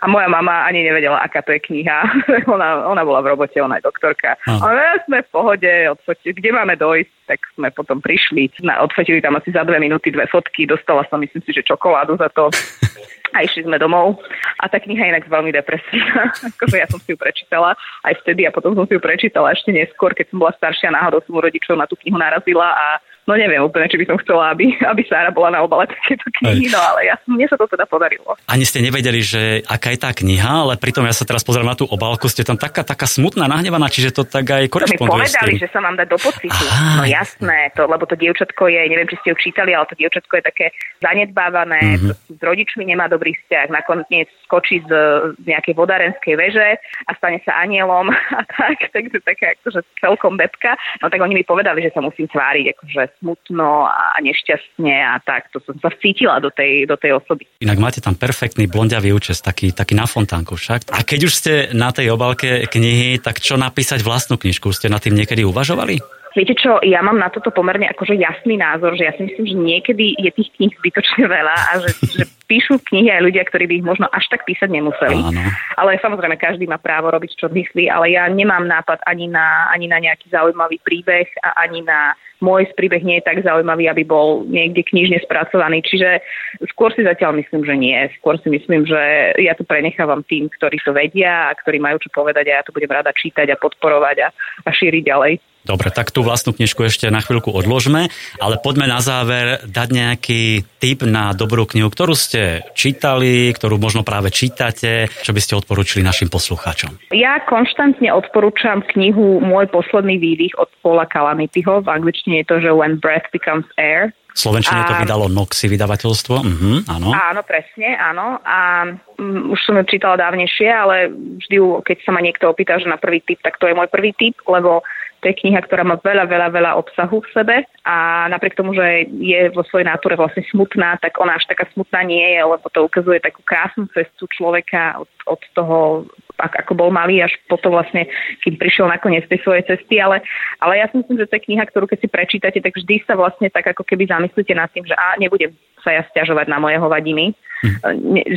A 0.00 0.08
moja 0.08 0.28
mama 0.32 0.64
ani 0.64 0.80
nevedela, 0.80 1.20
aká 1.20 1.44
to 1.44 1.52
je 1.52 1.60
kniha. 1.60 2.08
ona, 2.54 2.88
ona 2.88 3.04
bola 3.04 3.20
v 3.20 3.36
robote, 3.36 3.60
ona 3.60 3.76
je 3.76 3.84
doktorka. 3.84 4.40
A 4.48 4.64
ja 4.72 4.96
sme 5.04 5.20
v 5.20 5.28
pohode, 5.28 5.72
odfoti, 5.92 6.32
kde 6.32 6.56
máme 6.56 6.72
dojsť, 6.80 7.12
tak 7.28 7.40
sme 7.52 7.68
potom 7.68 8.00
prišli. 8.00 8.48
Na, 8.64 8.80
odfotili 8.80 9.20
tam 9.20 9.36
asi 9.36 9.52
za 9.52 9.60
dve 9.60 9.76
minúty 9.76 10.08
dve 10.08 10.24
fotky, 10.24 10.64
dostala 10.64 11.04
som 11.12 11.20
myslím 11.20 11.44
si, 11.44 11.52
že 11.52 11.68
čokoládu 11.68 12.16
za 12.16 12.32
to. 12.32 12.48
a 13.34 13.46
išli 13.46 13.66
sme 13.66 13.78
domov. 13.78 14.18
A 14.58 14.66
tá 14.66 14.82
kniha 14.82 15.06
je 15.06 15.12
inak 15.14 15.26
veľmi 15.30 15.54
depresívna. 15.54 16.34
akože 16.56 16.76
ja 16.80 16.86
som 16.90 16.98
si 16.98 17.14
ju 17.14 17.18
prečítala 17.18 17.78
aj 18.02 18.14
vtedy 18.24 18.46
a 18.46 18.54
potom 18.54 18.74
som 18.74 18.86
si 18.86 18.96
ju 18.98 19.00
prečítala 19.02 19.54
ešte 19.54 19.70
neskôr, 19.70 20.14
keď 20.14 20.34
som 20.34 20.42
bola 20.42 20.52
staršia, 20.58 20.94
náhodou 20.94 21.22
som 21.24 21.38
u 21.38 21.40
rodičov 21.42 21.78
na 21.78 21.86
tú 21.86 21.94
knihu 22.02 22.18
narazila 22.18 22.74
a 22.74 22.86
no 23.30 23.38
neviem 23.38 23.62
úplne, 23.62 23.86
či 23.86 23.94
by 24.02 24.06
som 24.10 24.18
chcela, 24.18 24.50
aby, 24.50 24.74
aby 24.82 25.06
Sára 25.06 25.30
bola 25.30 25.54
na 25.54 25.62
obale 25.62 25.86
takéto 25.86 26.26
knihy, 26.42 26.66
no 26.66 26.82
ale 26.82 27.06
ja, 27.06 27.14
mne 27.30 27.46
sa 27.46 27.54
to 27.54 27.70
teda 27.70 27.86
podarilo. 27.86 28.34
Ani 28.50 28.66
ste 28.66 28.82
nevedeli, 28.82 29.22
že 29.22 29.62
aká 29.62 29.94
je 29.94 30.02
tá 30.02 30.10
kniha, 30.10 30.66
ale 30.66 30.74
pritom 30.74 31.06
ja 31.06 31.14
sa 31.14 31.22
teraz 31.22 31.46
pozerám 31.46 31.70
na 31.70 31.78
tú 31.78 31.86
obálku, 31.86 32.26
ste 32.26 32.42
tam 32.42 32.58
taká, 32.58 32.82
taká 32.82 33.06
smutná, 33.06 33.46
nahnevaná, 33.46 33.86
čiže 33.86 34.10
to 34.10 34.26
tak 34.26 34.50
aj 34.50 34.66
korešponduje 34.66 35.06
To 35.06 35.06
mi 35.06 35.14
povedali, 35.22 35.52
že 35.62 35.70
sa 35.70 35.78
mám 35.78 35.94
dať 35.94 36.08
do 36.10 36.18
pocitu. 36.18 36.64
Aha. 36.66 36.98
No 36.98 37.04
jasné, 37.06 37.70
to, 37.78 37.86
lebo 37.86 38.02
to 38.10 38.18
dievčatko 38.18 38.66
je, 38.66 38.80
neviem, 38.90 39.06
či 39.06 39.16
ste 39.22 39.30
ju 39.30 39.36
čítali, 39.38 39.70
ale 39.70 39.86
to 39.86 39.94
dievčatko 39.94 40.42
je 40.42 40.42
také 40.42 40.66
zanedbávané, 40.98 42.02
mm-hmm. 42.02 42.34
s 42.34 42.42
rodičmi 42.42 42.82
nemá 42.82 43.06
dobrý 43.06 43.38
vzťah, 43.46 43.70
nakoniec 43.70 44.26
skočí 44.50 44.82
z, 44.82 44.90
z 45.38 45.44
nejakej 45.46 45.74
vodárenskej 45.78 46.34
veže 46.34 46.68
a 47.06 47.10
stane 47.14 47.38
sa 47.46 47.62
anielom 47.62 48.10
a 48.10 48.42
tak, 48.42 48.90
takže 48.90 49.22
taká 49.22 49.54
akože 49.60 49.86
celkom 50.02 50.34
bebka. 50.34 50.74
No 50.98 51.06
tak 51.06 51.22
oni 51.22 51.38
mi 51.38 51.44
povedali, 51.46 51.86
že 51.86 51.94
sa 51.94 52.02
musím 52.02 52.26
tváriť 52.26 52.74
akože 52.74 53.02
smutno 53.20 53.86
a 53.86 54.16
nešťastne 54.18 54.94
a 55.04 55.20
tak. 55.20 55.52
To 55.52 55.60
som 55.62 55.76
sa 55.78 55.92
cítila 56.00 56.40
do 56.40 56.48
tej, 56.48 56.88
do 56.88 56.96
tej 56.96 57.20
osoby. 57.20 57.46
Inak 57.60 57.78
máte 57.78 58.00
tam 58.00 58.16
perfektný 58.16 58.66
blondiavý 58.66 59.12
účes, 59.12 59.44
taký, 59.44 59.70
taký 59.76 59.92
na 59.92 60.08
fontánku 60.08 60.56
však. 60.56 60.90
A 60.90 61.04
keď 61.04 61.20
už 61.28 61.32
ste 61.32 61.52
na 61.76 61.92
tej 61.92 62.10
obálke 62.10 62.66
knihy, 62.66 63.20
tak 63.20 63.38
čo 63.38 63.60
napísať 63.60 64.00
vlastnú 64.00 64.40
knižku? 64.40 64.72
Ste 64.72 64.88
na 64.88 64.98
tým 64.98 65.14
niekedy 65.14 65.44
uvažovali? 65.44 66.20
Viete 66.30 66.54
čo, 66.54 66.78
ja 66.86 67.02
mám 67.02 67.18
na 67.18 67.26
toto 67.26 67.50
pomerne 67.50 67.90
akože 67.90 68.14
jasný 68.14 68.54
názor, 68.54 68.94
že 68.94 69.02
ja 69.02 69.12
si 69.18 69.26
myslím, 69.26 69.46
že 69.50 69.56
niekedy 69.58 70.14
je 70.14 70.30
tých 70.30 70.50
kníh 70.54 70.70
zbytočne 70.78 71.26
veľa 71.26 71.56
a 71.58 71.72
že, 71.82 71.90
že 72.06 72.22
píšu 72.46 72.78
knihy 72.86 73.10
aj 73.10 73.22
ľudia, 73.26 73.42
ktorí 73.50 73.66
by 73.66 73.74
ich 73.82 73.86
možno 73.86 74.06
až 74.14 74.30
tak 74.30 74.46
písať 74.46 74.70
nemuseli. 74.70 75.18
Áno. 75.26 75.42
Ale 75.74 75.98
samozrejme, 75.98 76.38
každý 76.38 76.70
má 76.70 76.78
právo 76.78 77.10
robiť, 77.10 77.34
čo 77.34 77.50
myslí, 77.50 77.90
ale 77.90 78.14
ja 78.14 78.30
nemám 78.30 78.62
nápad 78.62 79.02
ani 79.10 79.26
na, 79.26 79.74
ani 79.74 79.90
na 79.90 79.98
nejaký 79.98 80.30
zaujímavý 80.30 80.78
príbeh 80.86 81.26
a 81.42 81.66
ani 81.66 81.82
na 81.82 82.14
môj 82.40 82.68
príbeh 82.74 83.04
nie 83.04 83.20
je 83.20 83.28
tak 83.28 83.44
zaujímavý, 83.44 83.88
aby 83.88 84.02
bol 84.04 84.44
niekde 84.48 84.84
knižne 84.84 85.20
spracovaný. 85.24 85.84
Čiže 85.84 86.24
skôr 86.72 86.92
si 86.96 87.04
zatiaľ 87.04 87.36
myslím, 87.40 87.62
že 87.64 87.74
nie. 87.76 87.96
Skôr 88.20 88.40
si 88.40 88.48
myslím, 88.48 88.88
že 88.88 89.00
ja 89.40 89.52
to 89.56 89.64
prenechávam 89.64 90.24
tým, 90.24 90.48
ktorí 90.48 90.80
to 90.80 90.96
vedia 90.96 91.52
a 91.52 91.56
ktorí 91.56 91.78
majú 91.78 92.00
čo 92.00 92.08
povedať 92.12 92.48
a 92.48 92.60
ja 92.60 92.62
to 92.64 92.72
budem 92.72 92.90
rada 92.90 93.12
čítať 93.12 93.46
a 93.52 93.60
podporovať 93.60 94.16
a, 94.24 94.28
a 94.66 94.70
šíriť 94.72 95.04
ďalej. 95.04 95.32
Dobre, 95.60 95.92
tak 95.92 96.08
tú 96.08 96.24
vlastnú 96.24 96.56
knižku 96.56 96.88
ešte 96.88 97.12
na 97.12 97.20
chvíľku 97.20 97.52
odložme, 97.52 98.08
ale 98.40 98.54
poďme 98.64 98.88
na 98.88 99.04
záver 99.04 99.60
dať 99.68 99.88
nejaký 99.92 100.42
tip 100.80 101.04
na 101.04 101.36
dobrú 101.36 101.68
knihu, 101.68 101.92
ktorú 101.92 102.16
ste 102.16 102.64
čítali, 102.72 103.52
ktorú 103.52 103.76
možno 103.76 104.00
práve 104.00 104.32
čítate, 104.32 105.12
čo 105.20 105.36
by 105.36 105.40
ste 105.44 105.60
odporúčili 105.60 106.00
našim 106.00 106.32
poslucháčom. 106.32 107.12
Ja 107.12 107.44
konštantne 107.44 108.08
odporúčam 108.08 108.80
knihu 108.96 109.44
Môj 109.44 109.68
posledný 109.68 110.16
výdych 110.16 110.56
od 110.56 110.72
Paula 110.80 111.04
Calamityho. 111.04 111.84
V 111.84 111.88
angličtine 111.92 112.40
je 112.40 112.46
to, 112.48 112.56
že 112.64 112.70
When 112.72 112.96
Breath 112.96 113.28
Becomes 113.28 113.68
Air. 113.76 114.16
Slovenčine 114.30 114.80
a... 114.80 114.88
to 114.88 114.94
vydalo 114.96 115.26
Noxy 115.26 115.66
vydavateľstvo. 115.68 116.36
Uh-huh, 116.40 116.78
áno. 116.86 117.10
Áno, 117.12 117.42
presne, 117.42 117.98
áno. 117.98 118.38
A 118.46 118.88
um, 119.18 119.52
už 119.52 119.60
som 119.66 119.76
ju 119.76 119.84
čítala 119.90 120.16
dávnejšie, 120.16 120.70
ale 120.70 121.10
vždy, 121.12 121.56
keď 121.84 121.96
sa 122.06 122.10
ma 122.14 122.22
niekto 122.22 122.48
opýta, 122.48 122.78
že 122.78 122.86
na 122.88 122.96
prvý 122.96 123.20
typ, 123.26 123.42
tak 123.42 123.58
to 123.58 123.66
je 123.66 123.74
môj 123.74 123.90
prvý 123.90 124.14
typ, 124.14 124.38
lebo 124.46 124.86
to 125.20 125.28
je 125.28 125.38
kniha, 125.44 125.60
ktorá 125.68 125.84
má 125.84 126.00
veľa, 126.00 126.24
veľa, 126.24 126.48
veľa 126.48 126.72
obsahu 126.80 127.20
v 127.20 127.32
sebe 127.36 127.56
a 127.84 128.26
napriek 128.32 128.56
tomu, 128.56 128.72
že 128.72 129.04
je 129.20 129.52
vo 129.52 129.60
svojej 129.68 129.84
náture 129.84 130.16
vlastne 130.16 130.40
smutná, 130.48 130.96
tak 130.96 131.20
ona 131.20 131.36
až 131.36 131.44
taká 131.44 131.68
smutná 131.76 132.00
nie 132.08 132.24
je, 132.24 132.40
lebo 132.40 132.66
to 132.72 132.88
ukazuje 132.88 133.20
takú 133.20 133.44
krásnu 133.44 133.84
cestu 133.92 134.24
človeka 134.32 134.96
od, 135.04 135.10
od 135.28 135.40
toho, 135.52 136.08
ako 136.40 136.72
bol 136.72 136.88
malý, 136.88 137.20
až 137.20 137.36
potom 137.52 137.76
vlastne, 137.76 138.08
kým 138.40 138.56
prišiel 138.56 138.88
nakoniec 138.88 139.28
tej 139.28 139.44
svojej 139.44 139.68
cesty, 139.68 140.00
ale, 140.00 140.24
ale 140.64 140.80
ja 140.80 140.88
si 140.88 140.96
myslím, 140.96 141.20
že 141.20 141.28
to 141.28 141.36
je 141.36 141.46
kniha, 141.52 141.68
ktorú 141.68 141.84
keď 141.84 141.98
si 142.00 142.08
prečítate, 142.08 142.58
tak 142.64 142.72
vždy 142.72 143.04
sa 143.04 143.12
vlastne 143.12 143.52
tak 143.52 143.68
ako 143.76 143.84
keby 143.84 144.08
zamyslíte 144.08 144.56
nad 144.56 144.72
tým, 144.72 144.88
že 144.88 144.96
a 144.96 145.20
nebudem 145.20 145.52
sa 145.84 145.92
ja 145.92 146.02
stiažovať 146.12 146.48
na 146.48 146.56
moje 146.60 146.80
hovadiny. 146.80 147.36
Hm. 147.60 147.76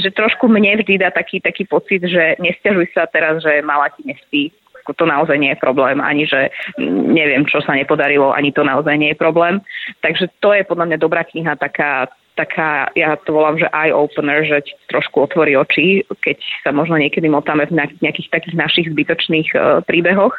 Že 0.03 0.09
trošku 0.19 0.51
mne 0.51 0.83
vždy 0.83 0.99
dá 0.99 1.11
taký, 1.11 1.39
taký 1.39 1.63
pocit, 1.63 2.03
že 2.03 2.35
nestiažuj 2.43 2.91
sa 2.91 3.07
teraz, 3.07 3.39
že 3.39 3.63
mala 3.63 3.87
ti 3.95 4.03
nespí 4.03 4.51
to 4.91 5.07
naozaj 5.07 5.39
nie 5.39 5.55
je 5.55 5.63
problém, 5.63 6.03
ani 6.03 6.27
že 6.27 6.51
neviem, 6.83 7.47
čo 7.47 7.63
sa 7.63 7.71
nepodarilo, 7.71 8.35
ani 8.35 8.51
to 8.51 8.67
naozaj 8.67 8.99
nie 8.99 9.15
je 9.15 9.17
problém. 9.17 9.63
Takže 10.03 10.27
to 10.43 10.51
je 10.51 10.67
podľa 10.67 10.91
mňa 10.91 10.97
dobrá 10.99 11.23
kniha, 11.23 11.55
taká, 11.55 12.11
taká, 12.35 12.91
ja 12.97 13.15
to 13.23 13.31
volám, 13.31 13.55
že 13.55 13.71
eye-opener, 13.71 14.43
že 14.43 14.67
ti 14.67 14.73
trošku 14.91 15.23
otvorí 15.23 15.55
oči, 15.55 16.03
keď 16.19 16.37
sa 16.67 16.75
možno 16.75 16.99
niekedy 16.99 17.31
motáme 17.31 17.63
v 17.69 17.79
nejakých 18.03 18.27
takých 18.33 18.55
našich 18.59 18.85
zbytočných 18.91 19.49
uh, 19.55 19.79
príbehoch. 19.85 20.35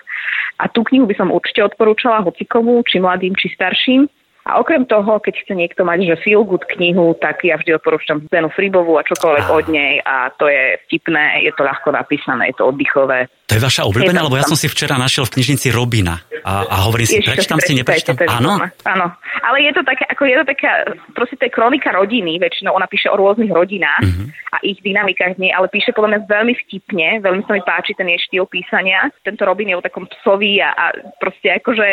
A 0.61 0.69
tú 0.69 0.85
knihu 0.87 1.09
by 1.09 1.17
som 1.17 1.35
určite 1.35 1.65
odporúčala 1.65 2.23
hocikomu, 2.23 2.83
či 2.85 3.01
mladým, 3.01 3.35
či 3.35 3.51
starším. 3.55 4.07
A 4.45 4.61
okrem 4.61 4.85
toho, 4.85 5.17
keď 5.25 5.41
chce 5.41 5.55
niekto 5.57 5.89
mať 5.89 6.05
že 6.05 6.17
feel 6.21 6.45
good 6.45 6.61
knihu, 6.77 7.17
tak 7.17 7.41
ja 7.49 7.57
vždy 7.57 7.81
odporúčam 7.81 8.21
Zenu 8.29 8.53
Fribovú 8.53 9.01
a 9.01 9.07
čokoľvek 9.07 9.47
od 9.49 9.67
nej. 9.73 10.05
A 10.05 10.29
to 10.37 10.53
je 10.53 10.77
vtipné, 10.85 11.49
je 11.49 11.53
to 11.57 11.65
ľahko 11.65 11.97
napísané, 11.97 12.53
je 12.53 12.61
to 12.61 12.69
oddychové. 12.69 13.33
To 13.49 13.57
je 13.57 13.63
vaša 13.65 13.89
obľúbená, 13.89 14.21
lebo 14.21 14.37
ja 14.37 14.45
som 14.45 14.57
si 14.57 14.69
včera 14.69 15.01
našiel 15.01 15.25
v 15.25 15.41
knižnici 15.41 15.73
Robina 15.73 16.21
a, 16.45 16.69
a 16.69 16.77
hovorím 16.85 17.09
si, 17.09 17.25
prečítam 17.25 17.57
si, 17.57 17.73
neprečítam. 17.73 18.21
Áno? 18.29 18.61
Áno, 18.85 19.07
ale 19.41 19.57
je 19.65 19.73
to 19.73 19.83
také, 19.83 20.05
ako 20.05 20.23
je 20.29 20.37
to 20.37 20.45
taká, 20.45 20.73
proste 21.17 21.41
to 21.41 21.49
je 21.49 21.57
kronika 21.57 21.89
rodiny, 21.89 22.37
väčšinou 22.37 22.77
ona 22.77 22.85
píše 22.85 23.09
o 23.09 23.17
rôznych 23.17 23.49
rodinách 23.49 24.05
uh-huh. 24.05 24.29
a 24.53 24.61
ich 24.61 24.77
dynamikách 24.85 25.41
nie, 25.41 25.49
ale 25.49 25.73
píše 25.73 25.97
podľa 25.97 26.13
mňa 26.13 26.21
veľmi 26.29 26.55
vtipne, 26.69 27.25
veľmi 27.25 27.43
sa 27.49 27.57
mi 27.57 27.65
páči 27.65 27.97
ten 27.97 28.13
jej 28.13 28.21
štýl 28.29 28.45
písania. 28.45 29.09
Tento 29.25 29.41
Robin 29.49 29.73
je 29.73 29.81
o 29.81 29.85
takom 29.85 30.05
psovi 30.05 30.61
a, 30.61 30.77
a 30.77 30.85
proste 31.17 31.49
akože 31.57 31.87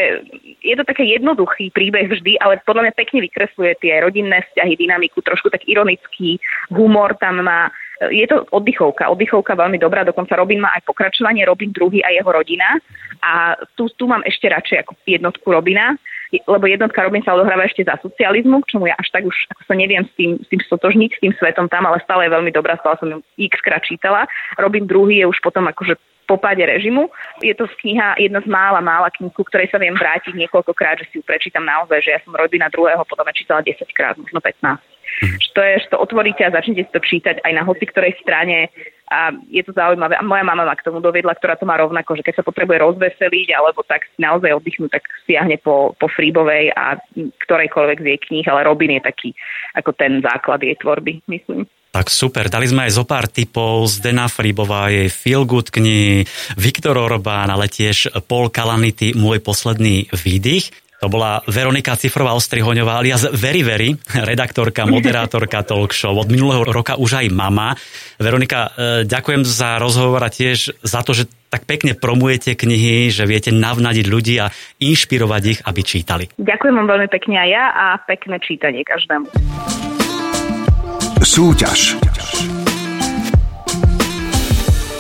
je 0.60 0.76
to 0.76 0.84
také 0.84 1.08
jednoduchý 1.08 1.72
príbeh 1.72 2.12
vždy, 2.12 2.36
ale 2.44 2.60
podľa 2.68 2.92
mňa 2.92 2.94
pekne 3.00 3.24
vykresluje 3.24 3.80
tie 3.80 4.04
rodinné 4.04 4.44
vzťahy, 4.52 4.76
dynamiku, 4.76 5.24
trošku 5.24 5.48
tak 5.48 5.64
ironický 5.64 6.44
humor 6.76 7.16
tam 7.24 7.40
má 7.40 7.72
je 8.10 8.26
to 8.26 8.50
oddychovka. 8.50 9.06
Oddychovka 9.14 9.54
veľmi 9.54 9.78
dobrá, 9.78 10.02
dokonca 10.02 10.34
Robin 10.34 10.66
má 10.66 10.74
aj 10.74 10.90
pokračovanie, 10.90 11.46
Robin 11.46 11.70
druhý 11.70 12.02
a 12.02 12.10
jeho 12.10 12.26
rodina. 12.26 12.82
A 13.22 13.54
tu, 13.78 13.86
tu 13.94 14.10
mám 14.10 14.26
ešte 14.26 14.50
radšej 14.50 14.82
ako 14.82 14.98
jednotku 15.06 15.46
Robina, 15.54 15.94
lebo 16.34 16.66
jednotka 16.66 17.06
Robin 17.06 17.22
sa 17.22 17.38
odohráva 17.38 17.70
ešte 17.70 17.86
za 17.86 18.00
socializmu, 18.02 18.66
k 18.66 18.74
čomu 18.74 18.90
ja 18.90 18.98
až 18.98 19.14
tak 19.14 19.28
už 19.28 19.36
ako 19.54 19.62
sa 19.68 19.76
neviem 19.78 20.02
s 20.08 20.14
tým, 20.18 20.42
s 20.42 20.48
tým 20.50 20.62
stotožniť, 20.66 21.12
s 21.14 21.22
tým 21.22 21.34
svetom 21.38 21.68
tam, 21.70 21.86
ale 21.86 22.02
stále 22.02 22.26
je 22.26 22.34
veľmi 22.34 22.52
dobrá, 22.56 22.80
stále 22.82 22.98
som 22.98 23.10
ju 23.12 23.20
x 23.38 23.62
krát 23.62 23.84
čítala. 23.86 24.26
Robin 24.58 24.88
druhý 24.90 25.22
je 25.22 25.30
už 25.30 25.38
potom 25.44 25.68
akože 25.70 26.00
po 26.26 26.40
páde 26.40 26.64
režimu. 26.64 27.12
Je 27.44 27.52
to 27.52 27.68
kniha 27.84 28.16
jedna 28.16 28.40
z 28.40 28.48
mála, 28.48 28.80
mála 28.80 29.12
kníh, 29.12 29.36
ktorej 29.36 29.68
sa 29.68 29.78
viem 29.78 29.92
vrátiť 29.92 30.32
niekoľkokrát, 30.32 31.04
že 31.04 31.06
si 31.12 31.20
ju 31.20 31.24
prečítam 31.28 31.68
naozaj, 31.68 32.00
že 32.00 32.16
ja 32.16 32.20
som 32.24 32.32
rodina 32.32 32.72
druhého 32.72 33.04
potom 33.04 33.28
čítala 33.36 33.60
10 33.60 33.84
krát, 33.92 34.16
možno 34.16 34.40
15. 34.40 34.91
Mm. 35.20 35.38
To 35.38 35.62
je, 35.62 35.74
že 35.84 35.88
to 35.92 35.98
otvoríte 36.00 36.42
a 36.42 36.56
začnete 36.56 36.88
si 36.88 36.92
to 36.96 37.02
čítať 37.04 37.44
aj 37.44 37.52
na 37.52 37.64
hoci 37.68 37.84
ktorej 37.84 38.16
strane 38.24 38.72
a 39.12 39.36
je 39.52 39.60
to 39.68 39.76
zaujímavé. 39.76 40.16
A 40.16 40.24
moja 40.24 40.40
mama 40.48 40.64
ma 40.64 40.72
k 40.72 40.88
tomu 40.88 41.04
dovedla, 41.04 41.36
ktorá 41.36 41.60
to 41.60 41.68
má 41.68 41.76
rovnako, 41.76 42.16
že 42.16 42.24
keď 42.24 42.40
sa 42.40 42.48
potrebuje 42.48 42.80
rozveseliť 42.80 43.48
alebo 43.52 43.84
tak 43.84 44.08
naozaj 44.16 44.56
oddychnúť, 44.56 44.96
tak 44.96 45.04
siahne 45.28 45.60
po, 45.60 45.92
po 46.00 46.08
Fríbovej 46.08 46.72
a 46.72 46.96
ktorejkoľvek 47.44 47.98
z 48.00 48.08
jej 48.08 48.20
kníh, 48.24 48.46
ale 48.48 48.64
Robin 48.64 48.96
je 48.96 49.04
taký 49.04 49.30
ako 49.76 49.92
ten 49.92 50.24
základ 50.24 50.64
jej 50.64 50.80
tvorby, 50.80 51.20
myslím. 51.28 51.68
Tak 51.92 52.08
super, 52.08 52.48
dali 52.48 52.72
sme 52.72 52.88
aj 52.88 52.96
zo 52.96 53.04
pár 53.04 53.28
typov 53.28 53.84
z 53.92 54.00
Dena 54.00 54.32
Fribová, 54.32 54.88
jej 54.88 55.12
Feel 55.12 55.44
Good 55.44 55.76
knihy, 55.76 56.24
Viktor 56.56 56.96
Orbán, 56.96 57.52
ale 57.52 57.68
tiež 57.68 58.16
Paul 58.32 58.48
Kalanity, 58.48 59.12
môj 59.12 59.44
posledný 59.44 60.08
výdych. 60.16 60.72
To 61.02 61.10
bola 61.10 61.42
Veronika 61.50 61.98
Cifrová 61.98 62.38
Ostrihoňová 62.38 63.02
alias 63.02 63.26
Very 63.34 63.66
Very, 63.66 63.98
redaktorka, 64.30 64.86
moderátorka 64.86 65.66
talk 65.66 65.98
show. 65.98 66.14
Od 66.14 66.30
minulého 66.30 66.62
roka 66.62 66.94
už 66.94 67.26
aj 67.26 67.28
mama. 67.34 67.74
Veronika, 68.22 68.70
e, 68.70 69.10
ďakujem 69.10 69.42
za 69.42 69.82
rozhovor 69.82 70.22
a 70.22 70.30
tiež 70.30 70.78
za 70.86 71.02
to, 71.02 71.18
že 71.18 71.26
tak 71.50 71.66
pekne 71.66 71.98
promujete 71.98 72.54
knihy, 72.54 73.10
že 73.10 73.26
viete 73.26 73.50
navnadiť 73.50 74.06
ľudí 74.06 74.46
a 74.46 74.54
inšpirovať 74.78 75.44
ich, 75.50 75.60
aby 75.66 75.82
čítali. 75.82 76.30
Ďakujem 76.38 76.74
vám 76.78 76.88
veľmi 76.94 77.10
pekne 77.10 77.36
aj 77.42 77.50
ja 77.50 77.66
a 77.74 77.86
pekné 78.06 78.38
čítanie 78.38 78.86
každému. 78.86 79.26
Súťaž. 81.26 81.98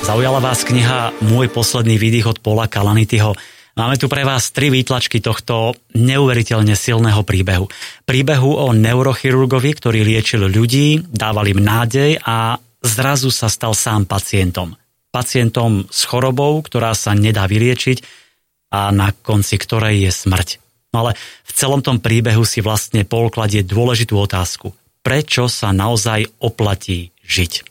Zaujala 0.01 0.41
vás 0.41 0.65
kniha 0.65 1.13
Môj 1.29 1.53
posledný 1.53 2.01
výdych 2.01 2.25
od 2.25 2.41
Paula 2.41 2.65
Kalanityho. 2.65 3.37
Máme 3.71 3.95
tu 3.95 4.11
pre 4.11 4.27
vás 4.27 4.51
tri 4.51 4.67
výtlačky 4.67 5.23
tohto 5.23 5.79
neuveriteľne 5.95 6.75
silného 6.75 7.23
príbehu. 7.23 7.71
Príbehu 8.03 8.51
o 8.59 8.75
neurochirurgovi, 8.75 9.71
ktorý 9.79 10.03
liečil 10.03 10.43
ľudí, 10.51 11.07
dával 11.07 11.47
im 11.47 11.63
nádej 11.63 12.19
a 12.19 12.59
zrazu 12.83 13.31
sa 13.31 13.47
stal 13.47 13.71
sám 13.71 14.03
pacientom. 14.03 14.75
Pacientom 15.11 15.87
s 15.87 16.03
chorobou, 16.03 16.59
ktorá 16.59 16.91
sa 16.91 17.15
nedá 17.15 17.47
vyliečiť 17.47 18.03
a 18.75 18.91
na 18.91 19.15
konci 19.15 19.55
ktorej 19.55 20.03
je 20.03 20.11
smrť. 20.11 20.49
No 20.91 21.07
ale 21.07 21.15
v 21.47 21.51
celom 21.55 21.79
tom 21.79 22.03
príbehu 22.03 22.43
si 22.43 22.59
vlastne 22.59 23.07
Paul 23.07 23.31
dôležitú 23.31 24.19
otázku. 24.19 24.75
Prečo 24.99 25.47
sa 25.47 25.71
naozaj 25.71 26.27
oplatí 26.43 27.15
žiť? 27.23 27.70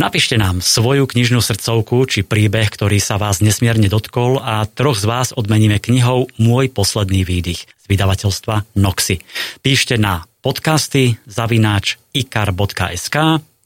Napíšte 0.00 0.40
nám 0.40 0.64
svoju 0.64 1.04
knižnú 1.04 1.44
srdcovku 1.44 2.08
či 2.08 2.24
príbeh, 2.24 2.72
ktorý 2.72 2.96
sa 2.96 3.20
vás 3.20 3.44
nesmierne 3.44 3.92
dotkol 3.92 4.40
a 4.40 4.64
troch 4.64 4.96
z 4.96 5.04
vás 5.04 5.36
odmeníme 5.36 5.76
knihou 5.84 6.32
Môj 6.40 6.72
posledný 6.72 7.28
výdych 7.28 7.68
z 7.68 7.84
vydavateľstva 7.92 8.72
Noxy. 8.80 9.20
Píšte 9.60 10.00
na 10.00 10.24
podcasty 10.40 11.20
zavináč 11.28 12.00
ikar.sk 12.16 13.16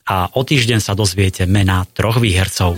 a 0.07 0.17
o 0.35 0.43
týždeň 0.43 0.83
sa 0.83 0.99
dozviete 0.99 1.47
mená 1.47 1.87
troch 1.95 2.19
výhercov. 2.19 2.75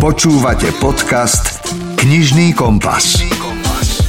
Počúvate 0.00 0.72
podcast 0.80 1.68
Knižný 2.00 2.56
kompas. 2.56 3.20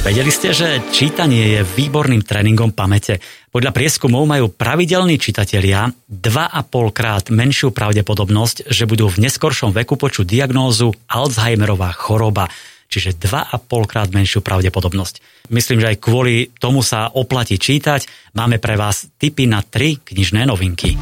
Vedeli 0.06 0.30
ste, 0.30 0.54
že 0.54 0.78
čítanie 0.94 1.58
je 1.58 1.60
výborným 1.66 2.22
tréningom 2.22 2.70
pamäte? 2.70 3.18
Podľa 3.50 3.74
prieskumov 3.74 4.30
majú 4.30 4.46
pravidelní 4.46 5.18
čitatelia 5.18 5.90
2,5 6.06 6.94
krát 6.94 7.24
menšiu 7.34 7.74
pravdepodobnosť, 7.74 8.70
že 8.70 8.86
budú 8.86 9.10
v 9.10 9.26
neskoršom 9.26 9.74
veku 9.74 9.98
počuť 9.98 10.22
diagnózu 10.22 10.94
Alzheimerová 11.10 11.90
choroba 11.92 12.46
čiže 12.88 13.20
2,5 13.20 13.90
krát 13.90 14.08
menšiu 14.10 14.40
pravdepodobnosť. 14.40 15.20
Myslím, 15.52 15.84
že 15.84 15.92
aj 15.94 16.00
kvôli 16.00 16.48
tomu 16.56 16.80
sa 16.80 17.12
oplatí 17.12 17.60
čítať. 17.60 18.32
Máme 18.32 18.56
pre 18.56 18.80
vás 18.80 19.12
tipy 19.20 19.44
na 19.44 19.60
tri 19.60 20.00
knižné 20.00 20.48
novinky. 20.48 20.96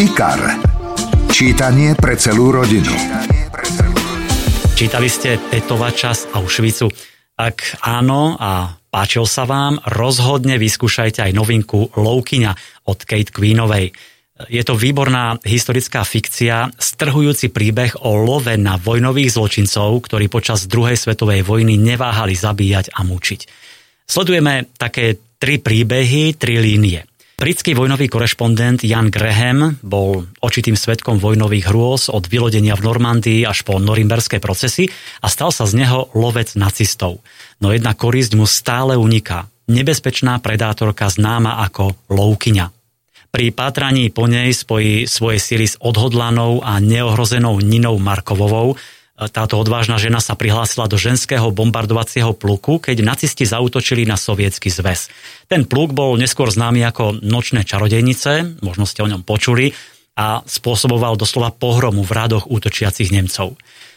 IKAR. 0.00 0.40
Čítanie 1.28 1.92
pre 1.92 2.16
celú 2.16 2.48
rodinu. 2.56 2.92
Čítali 4.76 5.08
ste 5.08 5.36
Tetovať 5.36 5.92
čas 5.92 6.18
Auschwitzu? 6.32 7.15
Ak 7.36 7.76
áno 7.84 8.32
a 8.40 8.80
páčil 8.88 9.28
sa 9.28 9.44
vám, 9.44 9.76
rozhodne 9.92 10.56
vyskúšajte 10.56 11.20
aj 11.20 11.36
novinku 11.36 11.92
Loukyňa 11.92 12.52
od 12.88 12.98
Kate 13.04 13.28
Queenovej. 13.28 13.92
Je 14.48 14.62
to 14.64 14.76
výborná 14.76 15.36
historická 15.44 16.04
fikcia, 16.04 16.72
strhujúci 16.76 17.52
príbeh 17.52 18.00
o 18.04 18.16
love 18.20 18.52
na 18.56 18.80
vojnových 18.80 19.36
zločincov, 19.36 20.00
ktorí 20.08 20.32
počas 20.32 20.64
druhej 20.68 20.96
svetovej 20.96 21.44
vojny 21.44 21.76
neváhali 21.76 22.32
zabíjať 22.32 22.92
a 22.96 23.04
mučiť. 23.04 23.40
Sledujeme 24.08 24.72
také 24.76 25.20
tri 25.36 25.60
príbehy, 25.60 26.36
tri 26.40 26.56
línie. 26.56 27.04
Britský 27.36 27.76
vojnový 27.76 28.08
korešpondent 28.08 28.80
Jan 28.80 29.12
Graham 29.12 29.76
bol 29.84 30.24
očitým 30.40 30.72
svetkom 30.72 31.20
vojnových 31.20 31.68
hrôz 31.68 32.08
od 32.08 32.24
vylodenia 32.32 32.72
v 32.72 32.88
Normandii 32.88 33.44
až 33.44 33.60
po 33.60 33.76
norimberské 33.76 34.40
procesy 34.40 34.88
a 35.20 35.28
stal 35.28 35.52
sa 35.52 35.68
z 35.68 35.84
neho 35.84 36.08
lovec 36.16 36.56
nacistov. 36.56 37.20
No 37.60 37.76
jedna 37.76 37.92
korisť 37.92 38.40
mu 38.40 38.48
stále 38.48 38.96
uniká. 38.96 39.52
Nebezpečná 39.68 40.40
predátorka 40.40 41.12
známa 41.12 41.60
ako 41.60 42.08
Loukyňa. 42.08 42.72
Pri 43.28 43.52
pátraní 43.52 44.08
po 44.08 44.24
nej 44.24 44.56
spojí 44.56 45.04
svoje 45.04 45.36
síly 45.36 45.68
s 45.68 45.76
odhodlanou 45.76 46.64
a 46.64 46.80
neohrozenou 46.80 47.60
Ninou 47.60 48.00
Markovovou, 48.00 48.80
táto 49.16 49.56
odvážna 49.56 49.96
žena 49.96 50.20
sa 50.20 50.36
prihlásila 50.36 50.84
do 50.92 51.00
ženského 51.00 51.48
bombardovacieho 51.48 52.36
pluku, 52.36 52.76
keď 52.76 53.00
nacisti 53.00 53.48
zautočili 53.48 54.04
na 54.04 54.20
sovietský 54.20 54.68
zväz. 54.68 55.08
Ten 55.48 55.64
pluk 55.64 55.96
bol 55.96 56.20
neskôr 56.20 56.52
známy 56.52 56.84
ako 56.84 57.24
nočné 57.24 57.64
čarodejnice, 57.64 58.60
možno 58.60 58.84
ste 58.84 59.00
o 59.00 59.08
ňom 59.08 59.24
počuli, 59.24 59.72
a 60.16 60.40
spôsoboval 60.48 61.20
doslova 61.20 61.52
pohromu 61.52 62.00
v 62.00 62.12
radoch 62.12 62.48
útočiacich 62.48 63.12
Nemcov. 63.12 63.56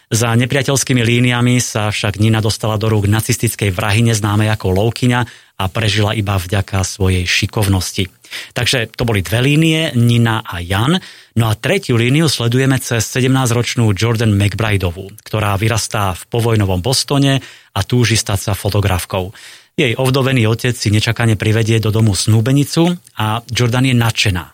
Za 0.09 0.33
nepriateľskými 0.33 1.05
líniami 1.05 1.61
sa 1.61 1.93
však 1.93 2.17
Nina 2.17 2.41
dostala 2.41 2.81
do 2.81 2.89
rúk 2.89 3.05
nacistickej 3.05 3.69
vrahyne 3.69 4.17
známej 4.17 4.49
ako 4.57 4.73
Loukyňa 4.73 5.21
a 5.61 5.63
prežila 5.69 6.17
iba 6.17 6.33
vďaka 6.33 6.81
svojej 6.81 7.29
šikovnosti. 7.29 8.09
Takže 8.57 8.89
to 8.89 9.05
boli 9.05 9.21
dve 9.21 9.45
línie, 9.45 9.93
Nina 9.93 10.41
a 10.41 10.65
Jan. 10.65 10.97
No 11.37 11.45
a 11.45 11.53
tretiu 11.53 11.93
líniu 11.93 12.25
sledujeme 12.25 12.81
cez 12.81 13.05
17-ročnú 13.05 13.85
Jordan 13.93 14.33
McBrideovú, 14.33 15.13
ktorá 15.21 15.53
vyrastá 15.61 16.17
v 16.17 16.25
povojnovom 16.25 16.81
Bostone 16.81 17.45
a 17.77 17.79
túži 17.85 18.17
stať 18.17 18.49
sa 18.49 18.53
fotografkou. 18.57 19.29
Jej 19.77 19.93
ovdovený 19.93 20.49
otec 20.49 20.73
si 20.73 20.89
nečakane 20.89 21.37
privedie 21.37 21.77
do 21.77 21.93
domu 21.93 22.17
snúbenicu 22.17 22.97
a 23.13 23.45
Jordan 23.45 23.85
je 23.85 23.93
nadšená. 23.93 24.45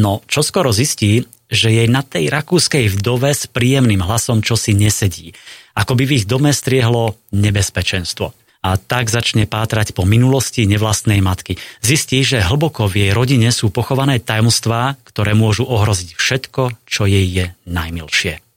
No, 0.00 0.24
čo 0.24 0.40
skoro 0.40 0.72
zistí, 0.72 1.20
že 1.52 1.68
jej 1.68 1.84
na 1.86 2.00
tej 2.00 2.32
rakúskej 2.32 2.88
vdove 2.88 3.28
s 3.28 3.44
príjemným 3.44 4.00
hlasom 4.00 4.40
čosi 4.40 4.72
nesedí. 4.72 5.36
Ako 5.76 5.92
by 5.92 6.08
v 6.08 6.14
ich 6.16 6.24
dome 6.24 6.48
striehlo 6.56 7.20
nebezpečenstvo. 7.36 8.32
A 8.62 8.78
tak 8.78 9.10
začne 9.10 9.44
pátrať 9.44 9.92
po 9.92 10.06
minulosti 10.06 10.64
nevlastnej 10.64 11.20
matky. 11.20 11.58
Zistí, 11.82 12.22
že 12.22 12.40
hlboko 12.40 12.86
v 12.88 13.04
jej 13.04 13.12
rodine 13.12 13.50
sú 13.52 13.74
pochované 13.74 14.22
tajomstvá, 14.22 14.96
ktoré 15.02 15.34
môžu 15.34 15.66
ohroziť 15.66 16.14
všetko, 16.14 16.62
čo 16.86 17.04
jej 17.04 17.26
je 17.26 17.44
najmilšie. 17.66 18.51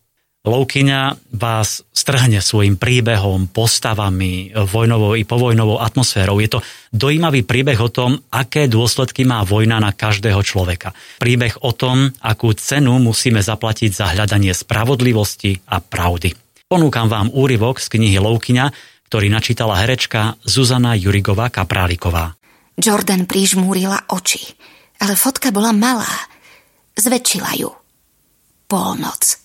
Loukyňa 0.45 1.33
vás 1.33 1.81
strhne 1.89 2.37
svojim 2.37 2.77
príbehom, 2.77 3.49
postavami, 3.49 4.53
vojnovou 4.53 5.17
i 5.17 5.25
povojnovou 5.25 5.81
atmosférou. 5.81 6.37
Je 6.37 6.53
to 6.53 6.59
dojímavý 6.93 7.41
príbeh 7.41 7.81
o 7.81 7.89
tom, 7.89 8.21
aké 8.29 8.69
dôsledky 8.69 9.25
má 9.25 9.41
vojna 9.41 9.81
na 9.81 9.89
každého 9.89 10.37
človeka. 10.45 10.93
Príbeh 11.17 11.65
o 11.65 11.73
tom, 11.73 12.13
akú 12.21 12.53
cenu 12.53 13.01
musíme 13.01 13.41
zaplatiť 13.41 13.89
za 13.89 14.13
hľadanie 14.13 14.53
spravodlivosti 14.53 15.65
a 15.65 15.81
pravdy. 15.81 16.37
Ponúkam 16.69 17.09
vám 17.09 17.33
úryvok 17.33 17.81
z 17.81 17.97
knihy 17.97 18.21
Loukyňa, 18.21 18.69
ktorý 19.09 19.33
načítala 19.33 19.81
herečka 19.81 20.37
Zuzana 20.45 20.93
Jurigová 20.93 21.49
Kapráliková. 21.49 22.37
Jordan 22.77 23.25
prižmúrila 23.25 24.13
oči, 24.13 24.45
ale 25.01 25.17
fotka 25.17 25.49
bola 25.49 25.73
malá. 25.73 26.29
Zväčšila 26.93 27.57
ju. 27.57 27.73
Polnoc. 28.69 29.44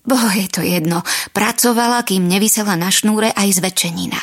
Boh 0.00 0.32
je 0.32 0.48
to 0.48 0.64
jedno. 0.64 1.04
Pracovala, 1.36 2.00
kým 2.08 2.24
nevysela 2.24 2.72
na 2.76 2.88
šnúre 2.88 3.36
aj 3.36 3.60
zväčšenina. 3.60 4.20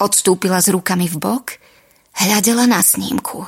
Odstúpila 0.00 0.62
s 0.62 0.72
rukami 0.72 1.04
v 1.10 1.16
bok, 1.20 1.46
hľadela 2.16 2.64
na 2.64 2.80
snímku. 2.80 3.44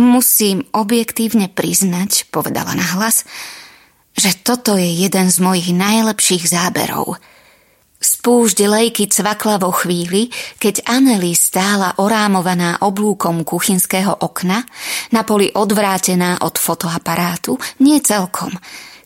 Musím 0.00 0.64
objektívne 0.72 1.52
priznať, 1.52 2.32
povedala 2.32 2.72
na 2.74 2.86
hlas, 2.96 3.28
že 4.14 4.30
toto 4.42 4.78
je 4.78 4.88
jeden 4.88 5.28
z 5.28 5.38
mojich 5.42 5.70
najlepších 5.74 6.48
záberov. 6.48 7.18
Spúšť 8.04 8.58
lejky 8.68 9.04
cvakla 9.08 9.56
vo 9.58 9.72
chvíli, 9.72 10.28
keď 10.60 10.86
Anneli 10.86 11.32
stála 11.32 11.96
orámovaná 11.98 12.82
oblúkom 12.84 13.46
kuchynského 13.46 14.12
okna, 14.12 14.64
na 15.12 15.22
poli 15.24 15.50
odvrátená 15.52 16.40
od 16.40 16.56
fotoaparátu, 16.56 17.60
nie 17.84 18.00
celkom– 18.00 18.54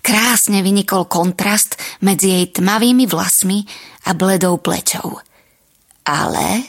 Krásne 0.08 0.64
vynikol 0.64 1.04
kontrast 1.04 1.76
medzi 2.00 2.32
jej 2.32 2.46
tmavými 2.48 3.04
vlasmi 3.04 3.60
a 4.08 4.16
bledou 4.16 4.56
plečou. 4.56 5.20
Ale 6.08 6.64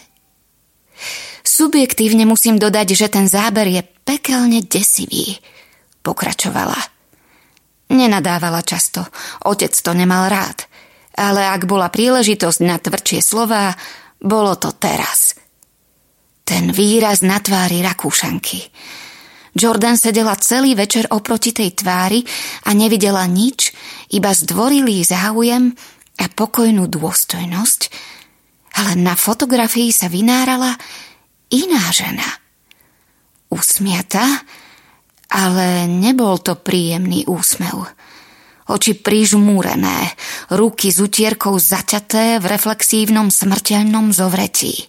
subjektívne 1.48 2.28
musím 2.28 2.60
dodať, 2.60 3.00
že 3.00 3.08
ten 3.08 3.32
záber 3.32 3.72
je 3.72 3.80
pekelne 4.04 4.60
desivý, 4.68 5.40
pokračovala. 6.04 6.76
Nenadávala 7.96 8.60
často, 8.60 9.08
otec 9.48 9.72
to 9.72 9.96
nemal 9.96 10.28
rád, 10.28 10.68
ale 11.16 11.48
ak 11.48 11.64
bola 11.64 11.88
príležitosť 11.88 12.60
na 12.68 12.76
tvrdšie 12.76 13.24
slová, 13.24 13.72
bolo 14.20 14.60
to 14.60 14.76
teraz. 14.76 15.40
Ten 16.44 16.76
výraz 16.76 17.24
na 17.24 17.40
tvári 17.40 17.80
Rakúšanky– 17.88 18.60
Jordan 19.60 20.00
sedela 20.00 20.40
celý 20.40 20.72
večer 20.72 21.12
oproti 21.12 21.52
tej 21.52 21.76
tvári 21.76 22.24
a 22.64 22.72
nevidela 22.72 23.28
nič, 23.28 23.76
iba 24.16 24.32
zdvorilý 24.32 25.04
záujem 25.04 25.76
a 26.16 26.26
pokojnú 26.32 26.88
dôstojnosť, 26.88 27.82
ale 28.80 28.96
na 28.96 29.20
fotografii 29.20 29.92
sa 29.92 30.08
vynárala 30.08 30.80
iná 31.52 31.84
žena. 31.92 32.24
Usmiata, 33.52 34.48
ale 35.28 35.92
nebol 35.92 36.40
to 36.40 36.56
príjemný 36.56 37.28
úsmev. 37.28 37.84
Oči 38.70 38.96
prižmúrené, 38.96 40.14
ruky 40.54 40.94
s 40.94 41.02
utierkou 41.02 41.58
zaťaté 41.58 42.40
v 42.40 42.46
reflexívnom 42.48 43.34
smrteľnom 43.34 44.14
zovretí. 44.14 44.88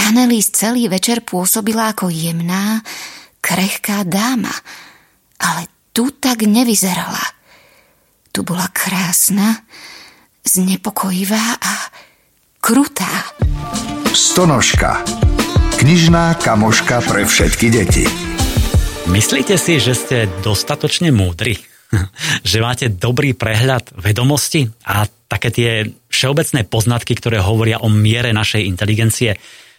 Annelies 0.00 0.48
celý 0.50 0.88
večer 0.88 1.20
pôsobila 1.20 1.92
ako 1.92 2.08
jemná, 2.08 2.80
krehká 3.40 4.02
dáma, 4.02 4.52
ale 5.38 5.66
tu 5.92 6.10
tak 6.10 6.42
nevyzerala. 6.46 7.22
Tu 8.32 8.42
bola 8.42 8.68
krásna, 8.70 9.66
znepokojivá 10.44 11.58
a 11.58 11.72
krutá. 12.60 13.34
Stonožka. 14.14 15.02
Knižná 15.78 16.34
kamoška 16.42 17.02
pre 17.06 17.22
všetky 17.22 17.66
deti. 17.70 18.04
Myslíte 19.08 19.56
si, 19.56 19.78
že 19.80 19.94
ste 19.94 20.16
dostatočne 20.42 21.14
múdri? 21.14 21.56
že 22.50 22.58
máte 22.60 22.86
dobrý 22.92 23.32
prehľad 23.32 23.96
vedomosti 23.96 24.68
a 24.84 25.08
také 25.28 25.48
tie 25.48 25.70
všeobecné 26.12 26.68
poznatky, 26.68 27.16
ktoré 27.16 27.40
hovoria 27.40 27.80
o 27.80 27.88
miere 27.88 28.32
našej 28.32 28.64
inteligencie? 28.68 29.36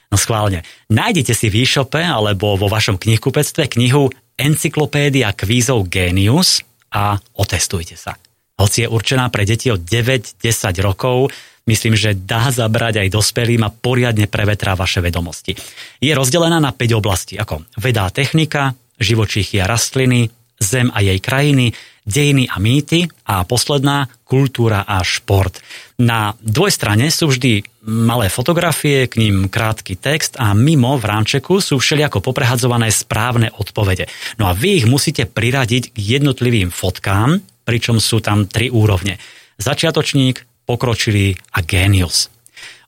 No 0.10 0.18
schválne. 0.18 0.66
Nájdete 0.90 1.38
si 1.38 1.54
v 1.54 1.64
e-shope 1.64 2.02
alebo 2.02 2.58
vo 2.58 2.66
vašom 2.66 2.98
knihkupectve 2.98 3.70
knihu 3.78 4.10
Encyklopédia 4.40 5.30
kvízov 5.38 5.86
Genius 5.86 6.66
a 6.90 7.20
otestujte 7.38 7.94
sa. 7.94 8.18
Hoci 8.60 8.84
je 8.84 8.92
určená 8.92 9.30
pre 9.30 9.46
deti 9.46 9.70
od 9.70 9.86
9-10 9.86 10.42
rokov, 10.84 11.32
myslím, 11.70 11.94
že 11.96 12.18
dá 12.18 12.50
zabrať 12.50 13.06
aj 13.06 13.14
dospelým 13.14 13.62
a 13.64 13.72
poriadne 13.72 14.26
prevetrá 14.26 14.74
vaše 14.74 15.00
vedomosti. 15.00 15.56
Je 16.02 16.12
rozdelená 16.12 16.58
na 16.58 16.74
5 16.74 17.00
oblastí, 17.00 17.38
ako 17.38 17.64
vedá 17.78 18.10
technika, 18.10 18.74
živočíchy 19.00 19.62
a 19.62 19.70
rastliny, 19.70 20.28
zem 20.60 20.92
a 20.92 21.00
jej 21.00 21.20
krajiny, 21.24 21.72
dejiny 22.10 22.50
a 22.50 22.58
mýty 22.58 23.06
a 23.30 23.46
posledná 23.46 24.10
kultúra 24.26 24.82
a 24.82 25.06
šport. 25.06 25.62
Na 26.02 26.34
dvojstrane 26.42 27.14
sú 27.14 27.30
vždy 27.30 27.62
malé 27.86 28.34
fotografie, 28.34 29.06
k 29.06 29.22
ním 29.22 29.46
krátky 29.46 29.94
text 29.98 30.38
a 30.42 30.58
mimo 30.58 30.98
v 30.98 31.06
ránčeku 31.06 31.62
sú 31.62 31.78
všelijako 31.78 32.26
poprehadzované 32.26 32.90
správne 32.90 33.54
odpovede. 33.54 34.10
No 34.42 34.50
a 34.50 34.58
vy 34.58 34.84
ich 34.84 34.88
musíte 34.90 35.30
priradiť 35.30 35.94
k 35.94 35.98
jednotlivým 35.98 36.74
fotkám, 36.74 37.42
pričom 37.64 38.02
sú 38.02 38.20
tam 38.26 38.50
tri 38.50 38.74
úrovne. 38.74 39.22
Začiatočník, 39.62 40.66
pokročilý 40.66 41.38
a 41.54 41.62
génius. 41.62 42.34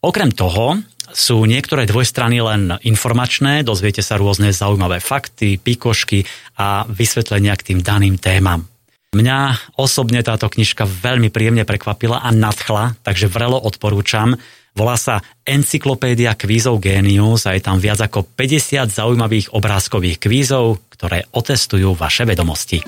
Okrem 0.02 0.34
toho 0.34 0.82
sú 1.12 1.44
niektoré 1.44 1.84
dvojstrany 1.86 2.40
len 2.40 2.80
informačné, 2.82 3.62
dozviete 3.68 4.00
sa 4.00 4.16
rôzne 4.16 4.56
zaujímavé 4.56 5.04
fakty, 5.04 5.60
pikošky 5.60 6.24
a 6.58 6.88
vysvetlenia 6.88 7.54
k 7.60 7.74
tým 7.74 7.80
daným 7.84 8.16
témam. 8.16 8.66
Mňa 9.12 9.76
osobne 9.76 10.24
táto 10.24 10.48
knižka 10.48 10.88
veľmi 10.88 11.28
príjemne 11.36 11.68
prekvapila 11.68 12.24
a 12.24 12.32
nadchla, 12.32 12.96
takže 13.04 13.28
vrelo 13.28 13.60
odporúčam. 13.60 14.40
Volá 14.72 14.96
sa 14.96 15.20
Encyklopédia 15.44 16.32
kvízov 16.32 16.80
Genius 16.80 17.44
a 17.44 17.52
je 17.52 17.60
tam 17.60 17.76
viac 17.76 18.00
ako 18.00 18.24
50 18.24 18.88
zaujímavých 18.88 19.52
obrázkových 19.52 20.16
kvízov, 20.16 20.80
ktoré 20.96 21.28
otestujú 21.36 21.92
vaše 21.92 22.24
vedomosti. 22.24 22.88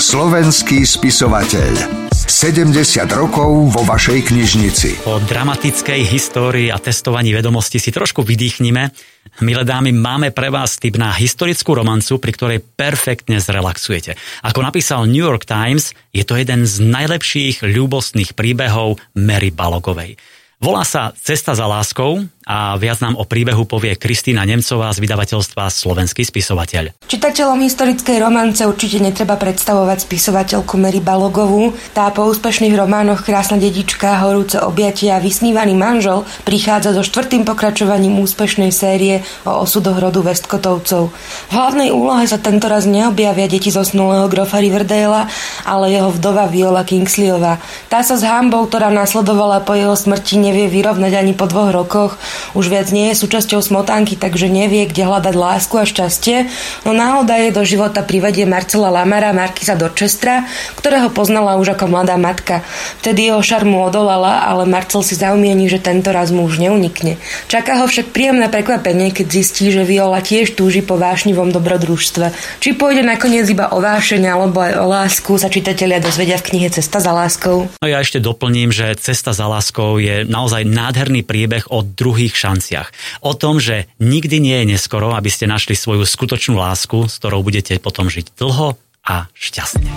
Slovenský 0.00 0.88
spisovateľ 0.88 2.07
70 2.38 2.70
rokov 3.18 3.74
vo 3.74 3.82
vašej 3.82 4.30
knižnici. 4.30 5.02
Po 5.02 5.18
dramatickej 5.18 6.06
histórii 6.06 6.70
a 6.70 6.78
testovaní 6.78 7.34
vedomosti 7.34 7.82
si 7.82 7.90
trošku 7.90 8.22
vydýchnime. 8.22 8.94
Milé 9.42 9.66
dámy, 9.66 9.90
máme 9.90 10.30
pre 10.30 10.46
vás 10.46 10.78
typ 10.78 11.02
na 11.02 11.10
historickú 11.10 11.74
romancu, 11.74 12.22
pri 12.22 12.30
ktorej 12.30 12.58
perfektne 12.62 13.42
zrelaxujete. 13.42 14.14
Ako 14.46 14.62
napísal 14.62 15.10
New 15.10 15.26
York 15.26 15.50
Times, 15.50 15.98
je 16.14 16.22
to 16.22 16.38
jeden 16.38 16.62
z 16.62 16.78
najlepších 16.78 17.66
ľúbostných 17.66 18.38
príbehov 18.38 19.02
Mary 19.18 19.50
Balogovej. 19.50 20.14
Volá 20.62 20.86
sa 20.86 21.10
Cesta 21.18 21.58
za 21.58 21.66
láskou 21.66 22.22
a 22.48 22.80
viac 22.80 23.04
nám 23.04 23.20
o 23.20 23.28
príbehu 23.28 23.68
povie 23.68 23.92
Kristýna 24.00 24.48
Nemcová 24.48 24.88
z 24.96 25.04
vydavateľstva 25.04 25.68
Slovenský 25.68 26.24
spisovateľ. 26.24 27.04
Čitateľom 27.04 27.60
historickej 27.60 28.16
romance 28.16 28.64
určite 28.64 29.04
netreba 29.04 29.36
predstavovať 29.36 30.08
spisovateľku 30.08 30.80
Mary 30.80 31.04
Balogovú. 31.04 31.76
Tá 31.92 32.08
po 32.08 32.24
úspešných 32.24 32.72
románoch 32.72 33.28
Krásna 33.28 33.60
dedička, 33.60 34.24
Horúce 34.24 34.56
objatia 34.64 35.20
a 35.20 35.22
Vysnívaný 35.22 35.76
manžel 35.76 36.24
prichádza 36.48 36.96
so 36.96 37.04
štvrtým 37.04 37.44
pokračovaním 37.44 38.16
úspešnej 38.24 38.72
série 38.72 39.20
o 39.44 39.68
osudoch 39.68 40.00
rodu 40.00 40.24
Westkotovcov. 40.24 41.12
V 41.12 41.52
hlavnej 41.52 41.92
úlohe 41.92 42.24
sa 42.24 42.40
tento 42.40 42.72
raz 42.72 42.88
neobjavia 42.88 43.44
deti 43.44 43.68
zosnulého 43.68 44.24
grofa 44.32 44.56
Riverdale, 44.56 45.28
ale 45.68 45.92
jeho 45.92 46.08
vdova 46.16 46.48
Viola 46.48 46.80
Kingsleyová. 46.88 47.60
Tá 47.92 48.00
sa 48.00 48.16
s 48.16 48.24
hambou, 48.24 48.64
ktorá 48.64 48.88
nasledovala 48.88 49.60
po 49.60 49.76
jeho 49.76 49.92
smrti, 49.92 50.40
nevie 50.40 50.72
vyrovnať 50.72 51.12
ani 51.12 51.36
po 51.36 51.44
dvoch 51.44 51.76
rokoch. 51.76 52.16
Už 52.54 52.70
viac 52.72 52.88
nie 52.90 53.12
je 53.12 53.20
súčasťou 53.20 53.60
smotánky, 53.60 54.18
takže 54.18 54.50
nevie, 54.50 54.86
kde 54.88 55.08
hľadať 55.08 55.34
lásku 55.34 55.74
a 55.78 55.84
šťastie. 55.84 56.50
No 56.84 56.96
náhoda 56.96 57.38
je 57.38 57.54
do 57.54 57.62
života 57.62 58.02
privedie 58.04 58.48
Marcela 58.48 58.90
Lamara, 58.90 59.36
Markisa 59.36 59.78
Dorchestra, 59.78 60.44
ktorého 60.78 61.12
poznala 61.12 61.56
už 61.56 61.78
ako 61.78 61.90
mladá 61.90 62.18
matka. 62.20 62.66
Vtedy 63.00 63.30
jeho 63.30 63.40
šarmu 63.40 63.88
odolala, 63.88 64.44
ale 64.44 64.68
Marcel 64.68 65.00
si 65.06 65.14
zaumieni, 65.14 65.70
že 65.70 65.80
tento 65.80 66.10
raz 66.10 66.28
mu 66.34 66.44
už 66.44 66.60
neunikne. 66.60 67.16
Čaká 67.48 67.80
ho 67.80 67.86
však 67.86 68.12
príjemné 68.12 68.50
prekvapenie, 68.52 69.14
keď 69.14 69.26
zistí, 69.28 69.70
že 69.72 69.86
Viola 69.86 70.20
tiež 70.20 70.58
túži 70.58 70.84
po 70.84 70.98
vášnivom 71.00 71.54
dobrodružstve. 71.54 72.32
Či 72.60 72.74
pôjde 72.76 73.06
nakoniec 73.06 73.48
iba 73.48 73.70
o 73.72 73.78
vášeň 73.80 74.22
alebo 74.28 74.60
aj 74.60 74.72
o 74.76 74.86
lásku, 74.88 75.32
sa 75.38 75.48
čitatelia 75.48 76.02
dozvedia 76.02 76.36
v 76.36 76.46
knihe 76.52 76.68
Cesta 76.68 77.00
za 77.00 77.14
láskou. 77.14 77.70
No 77.80 77.86
ja 77.86 78.02
ešte 78.02 78.20
doplním, 78.20 78.74
že 78.74 78.92
Cesta 78.98 79.32
za 79.32 79.46
láskou 79.48 79.96
je 80.02 80.26
naozaj 80.26 80.66
nádherný 80.66 81.24
príbeh 81.24 81.64
o 81.72 81.80
druhých 81.80 82.27
šanciach. 82.34 82.88
O 83.24 83.32
tom, 83.32 83.62
že 83.62 83.86
nikdy 84.02 84.42
nie 84.42 84.56
je 84.64 84.76
neskoro, 84.76 85.14
aby 85.14 85.30
ste 85.30 85.48
našli 85.48 85.78
svoju 85.78 86.04
skutočnú 86.04 86.58
lásku, 86.58 87.08
s 87.08 87.16
ktorou 87.22 87.40
budete 87.46 87.78
potom 87.78 88.10
žiť 88.10 88.34
dlho 88.36 88.76
a 89.06 89.30
šťastne. 89.32 89.92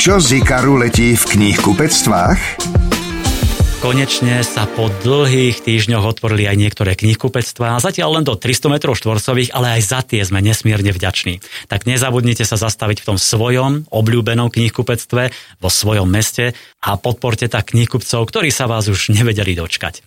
Čo 0.00 0.16
z 0.16 0.40
Ikaru 0.40 0.80
letí 0.80 1.12
v 1.12 1.24
knihkupectvách? 1.28 2.40
Konečne 3.80 4.44
sa 4.44 4.68
po 4.68 4.92
dlhých 4.92 5.64
týždňoch 5.64 6.04
otvorili 6.04 6.44
aj 6.44 6.56
niektoré 6.60 6.92
knihkupectvá, 6.92 7.80
zatiaľ 7.80 8.20
len 8.20 8.24
do 8.28 8.36
300 8.36 8.68
m 8.68 8.76
štvorcových, 8.76 9.56
ale 9.56 9.80
aj 9.80 9.82
za 9.88 10.00
tie 10.04 10.20
sme 10.20 10.44
nesmierne 10.44 10.92
vďační. 10.92 11.40
Tak 11.64 11.88
nezabudnite 11.88 12.44
sa 12.44 12.60
zastaviť 12.60 13.00
v 13.00 13.08
tom 13.08 13.16
svojom 13.16 13.88
obľúbenom 13.88 14.52
knihkupectve 14.52 15.32
vo 15.64 15.68
svojom 15.72 16.12
meste 16.12 16.52
a 16.84 17.00
podporte 17.00 17.48
tak 17.48 17.72
knihkupcov, 17.72 18.20
ktorí 18.28 18.52
sa 18.52 18.68
vás 18.68 18.84
už 18.84 19.16
nevedeli 19.16 19.56
dočkať. 19.56 20.04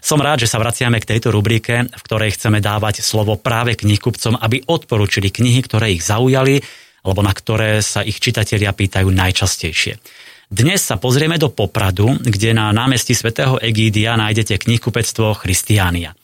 Som 0.00 0.22
rád, 0.22 0.46
že 0.46 0.50
sa 0.50 0.62
vraciame 0.62 1.02
k 1.02 1.16
tejto 1.16 1.34
rubrike, 1.34 1.90
v 1.90 2.02
ktorej 2.06 2.38
chceme 2.38 2.62
dávať 2.62 3.02
slovo 3.02 3.34
práve 3.36 3.74
knihkupcom, 3.74 4.38
aby 4.38 4.62
odporúčili 4.66 5.30
knihy, 5.30 5.60
ktoré 5.66 5.94
ich 5.94 6.06
zaujali, 6.06 6.62
alebo 7.06 7.22
na 7.22 7.30
ktoré 7.30 7.82
sa 7.82 8.02
ich 8.02 8.18
čitatelia 8.18 8.74
pýtajú 8.74 9.06
najčastejšie. 9.10 9.98
Dnes 10.46 10.78
sa 10.78 10.94
pozrieme 10.94 11.42
do 11.42 11.50
Popradu, 11.50 12.22
kde 12.22 12.54
na 12.54 12.70
námestí 12.70 13.18
svätého 13.18 13.58
Egídia 13.58 14.14
nájdete 14.14 14.62
knihkupectvo 14.62 15.34
Christiania. 15.34 16.14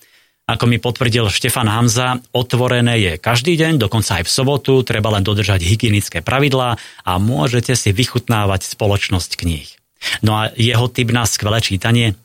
Ako 0.47 0.67
mi 0.67 0.83
potvrdil 0.83 1.27
Štefan 1.31 1.71
Hamza, 1.71 2.19
otvorené 2.35 2.99
je 2.99 3.13
každý 3.19 3.55
deň, 3.55 3.83
dokonca 3.83 4.23
aj 4.23 4.27
v 4.27 4.35
sobotu, 4.35 4.83
treba 4.83 5.11
len 5.15 5.23
dodržať 5.23 5.63
hygienické 5.63 6.19
pravidlá 6.19 6.79
a 7.07 7.13
môžete 7.23 7.79
si 7.79 7.95
vychutnávať 7.95 8.75
spoločnosť 8.75 9.39
kníh. 9.39 9.71
No 10.23 10.35
a 10.39 10.51
jeho 10.59 10.91
typ 10.91 11.15
na 11.15 11.27
skvelé 11.27 11.63
čítanie? 11.63 12.19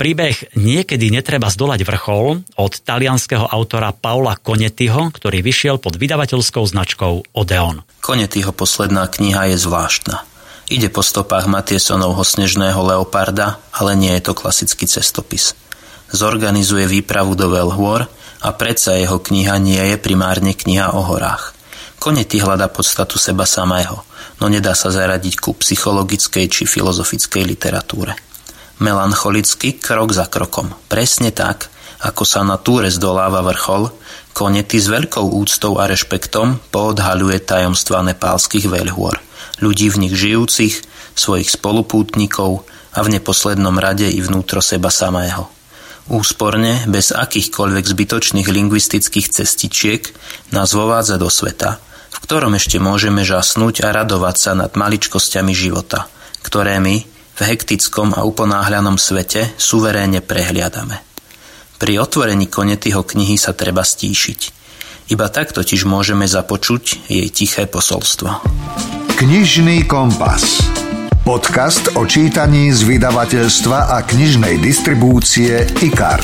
Príbeh 0.00 0.56
Niekedy 0.56 1.12
netreba 1.12 1.52
zdolať 1.52 1.84
vrchol 1.84 2.40
od 2.56 2.72
talianského 2.72 3.44
autora 3.44 3.92
Paula 3.92 4.32
Konetiho, 4.32 5.12
ktorý 5.12 5.44
vyšiel 5.44 5.76
pod 5.76 6.00
vydavateľskou 6.00 6.64
značkou 6.64 7.36
Odeon. 7.36 7.84
Konetiho 8.00 8.48
posledná 8.56 9.04
kniha 9.12 9.52
je 9.52 9.60
zvláštna. 9.60 10.24
Ide 10.72 10.88
po 10.88 11.04
stopách 11.04 11.52
Matiesonovho 11.52 12.24
snežného 12.24 12.80
leoparda, 12.80 13.60
ale 13.76 13.92
nie 13.92 14.16
je 14.16 14.24
to 14.24 14.32
klasický 14.32 14.88
cestopis. 14.88 15.52
Zorganizuje 16.08 16.88
výpravu 16.88 17.36
do 17.36 17.52
Velhôr 17.52 18.08
a 18.40 18.48
predsa 18.56 18.96
jeho 18.96 19.20
kniha 19.20 19.60
nie 19.60 19.84
je 19.84 20.00
primárne 20.00 20.56
kniha 20.56 20.96
o 20.96 21.04
horách. 21.04 21.52
Konety 22.00 22.40
hľada 22.40 22.72
podstatu 22.72 23.20
seba 23.20 23.44
samého, 23.44 24.00
no 24.40 24.48
nedá 24.48 24.72
sa 24.72 24.88
zaradiť 24.88 25.36
ku 25.36 25.52
psychologickej 25.60 26.48
či 26.48 26.64
filozofickej 26.64 27.44
literatúre. 27.44 28.29
Melancholicky 28.80 29.76
krok 29.76 30.16
za 30.16 30.24
krokom, 30.26 30.72
presne 30.88 31.30
tak, 31.30 31.68
ako 32.00 32.24
sa 32.24 32.40
na 32.42 32.56
túre 32.56 32.88
zdoláva 32.88 33.44
vrchol, 33.44 33.92
Konety 34.30 34.80
s 34.80 34.88
veľkou 34.88 35.36
úctou 35.36 35.76
a 35.76 35.84
rešpektom 35.90 36.72
poodhaľuje 36.72 37.44
tajomstva 37.44 38.00
nepálskych 38.00 38.66
veľhôr– 38.66 39.20
ľudí 39.60 39.92
v 39.92 40.08
nich 40.08 40.14
žijúcich, 40.16 40.82
svojich 41.14 41.52
spolupútnikov 41.52 42.64
a 42.96 43.04
v 43.04 43.12
neposlednom 43.20 43.76
rade 43.76 44.08
i 44.08 44.18
vnútro 44.18 44.64
seba 44.64 44.88
samého. 44.90 45.46
Úsporne, 46.10 46.82
bez 46.90 47.14
akýchkoľvek 47.14 47.84
zbytočných 47.86 48.48
lingvistických 48.50 49.30
cestičiek, 49.30 50.02
nás 50.50 50.74
vovádza 50.74 51.20
do 51.20 51.30
sveta, 51.30 51.78
v 52.10 52.18
ktorom 52.26 52.58
ešte 52.58 52.82
môžeme 52.82 53.22
žasnúť 53.22 53.86
a 53.86 53.94
radovať 53.94 54.36
sa 54.36 54.52
nad 54.58 54.74
maličkosťami 54.74 55.54
života, 55.54 56.10
ktoré 56.42 56.82
my 56.82 57.06
v 57.40 57.48
hektickom 57.48 58.12
a 58.12 58.20
uponáhľanom 58.28 59.00
svete 59.00 59.56
suverénne 59.56 60.20
prehliadame. 60.20 61.00
Pri 61.80 61.96
otvorení 61.96 62.52
konetyho 62.52 63.00
knihy 63.00 63.40
sa 63.40 63.56
treba 63.56 63.80
stíšiť. 63.80 64.60
Iba 65.08 65.32
tak 65.32 65.56
totiž 65.56 65.88
môžeme 65.88 66.28
započuť 66.28 67.08
jej 67.08 67.32
tiché 67.32 67.64
posolstvo. 67.64 68.44
Knižný 69.16 69.88
kompas. 69.88 70.60
Podcast 71.24 71.96
o 71.96 72.04
čítaní 72.04 72.68
z 72.76 72.84
vydavateľstva 72.84 73.96
a 73.96 74.04
knižnej 74.04 74.60
distribúcie 74.60 75.64
IKAR. 75.80 76.20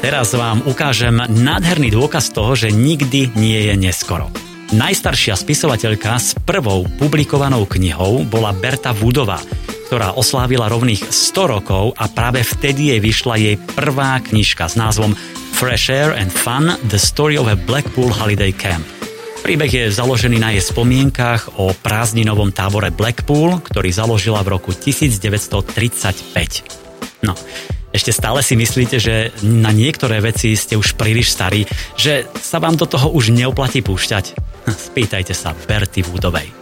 Teraz 0.00 0.32
vám 0.32 0.64
ukážem 0.64 1.20
nádherný 1.28 1.92
dôkaz 1.92 2.32
toho, 2.32 2.56
že 2.56 2.72
nikdy 2.72 3.36
nie 3.36 3.68
je 3.68 3.74
neskoro. 3.76 4.32
Najstaršia 4.68 5.32
spisovateľka 5.32 6.20
s 6.20 6.36
prvou 6.44 6.84
publikovanou 7.00 7.64
knihou 7.64 8.28
bola 8.28 8.52
Berta 8.52 8.92
Woodová, 8.92 9.40
ktorá 9.88 10.12
oslávila 10.12 10.68
rovných 10.68 11.08
100 11.08 11.54
rokov 11.56 11.96
a 11.96 12.04
práve 12.12 12.44
vtedy 12.44 12.92
jej 12.92 13.00
vyšla 13.00 13.40
jej 13.40 13.56
prvá 13.56 14.20
knižka 14.20 14.68
s 14.68 14.76
názvom 14.76 15.16
Fresh 15.56 15.88
Air 15.88 16.12
and 16.12 16.28
Fun– 16.28 16.76
The 16.92 17.00
Story 17.00 17.40
of 17.40 17.48
a 17.48 17.56
Blackpool 17.56 18.12
Holiday 18.12 18.52
Camp. 18.52 18.84
Príbeh 19.40 19.72
je 19.72 19.88
založený 19.88 20.36
na 20.36 20.52
jej 20.52 20.60
spomienkach 20.60 21.48
o 21.56 21.72
prázdninovom 21.72 22.52
tábore 22.52 22.92
Blackpool, 22.92 23.64
ktorý 23.64 23.88
založila 23.88 24.44
v 24.44 24.52
roku 24.52 24.76
1935. 24.76 27.24
No, 27.24 27.32
ešte 27.88 28.12
stále 28.12 28.44
si 28.44 28.52
myslíte, 28.52 29.00
že 29.00 29.32
na 29.40 29.72
niektoré 29.72 30.20
veci 30.20 30.52
ste 30.60 30.76
už 30.76 30.92
príliš 31.00 31.32
starí, 31.32 31.64
že 31.96 32.28
sa 32.36 32.60
vám 32.60 32.76
do 32.76 32.84
toho 32.84 33.08
už 33.08 33.32
neoplatí 33.32 33.80
púšťať? 33.80 34.57
Spýtajte 34.70 35.32
sa 35.32 35.56
Berty 35.56 36.04
Woodovej. 36.04 36.58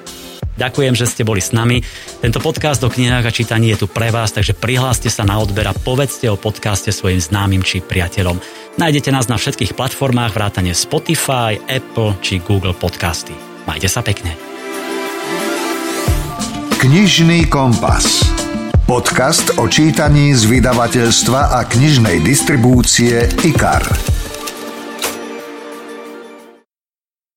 Ďakujem, 0.57 0.97
že 0.97 1.05
ste 1.05 1.23
boli 1.23 1.45
s 1.45 1.53
nami. 1.53 1.85
Tento 2.25 2.41
podcast 2.41 2.81
o 2.81 2.89
knihách 2.89 3.29
a 3.29 3.33
čítaní 3.35 3.77
je 3.77 3.85
tu 3.85 3.87
pre 3.93 4.09
vás, 4.09 4.33
takže 4.33 4.57
prihláste 4.57 5.13
sa 5.13 5.29
na 5.29 5.37
odber 5.37 5.69
a 5.69 5.77
povedzte 5.77 6.33
o 6.33 6.41
podcaste 6.41 6.89
svojim 6.89 7.21
známym 7.21 7.61
či 7.61 7.85
priateľom. 7.85 8.41
Nájdete 8.81 9.13
nás 9.13 9.29
na 9.29 9.37
všetkých 9.37 9.77
platformách 9.77 10.33
vrátane 10.33 10.73
Spotify, 10.73 11.61
Apple 11.69 12.17
či 12.25 12.41
Google 12.41 12.73
Podcasty. 12.73 13.37
Majte 13.69 13.89
sa 13.93 14.01
pekne. 14.01 14.33
Knižný 16.81 17.53
kompas. 17.53 18.25
Podcast 18.89 19.59
o 19.59 19.67
čítaní 19.67 20.33
z 20.33 20.47
vydavateľstva 20.47 21.53
a 21.53 21.67
knižnej 21.67 22.23
distribúcie 22.23 23.29
IKAR. 23.43 24.16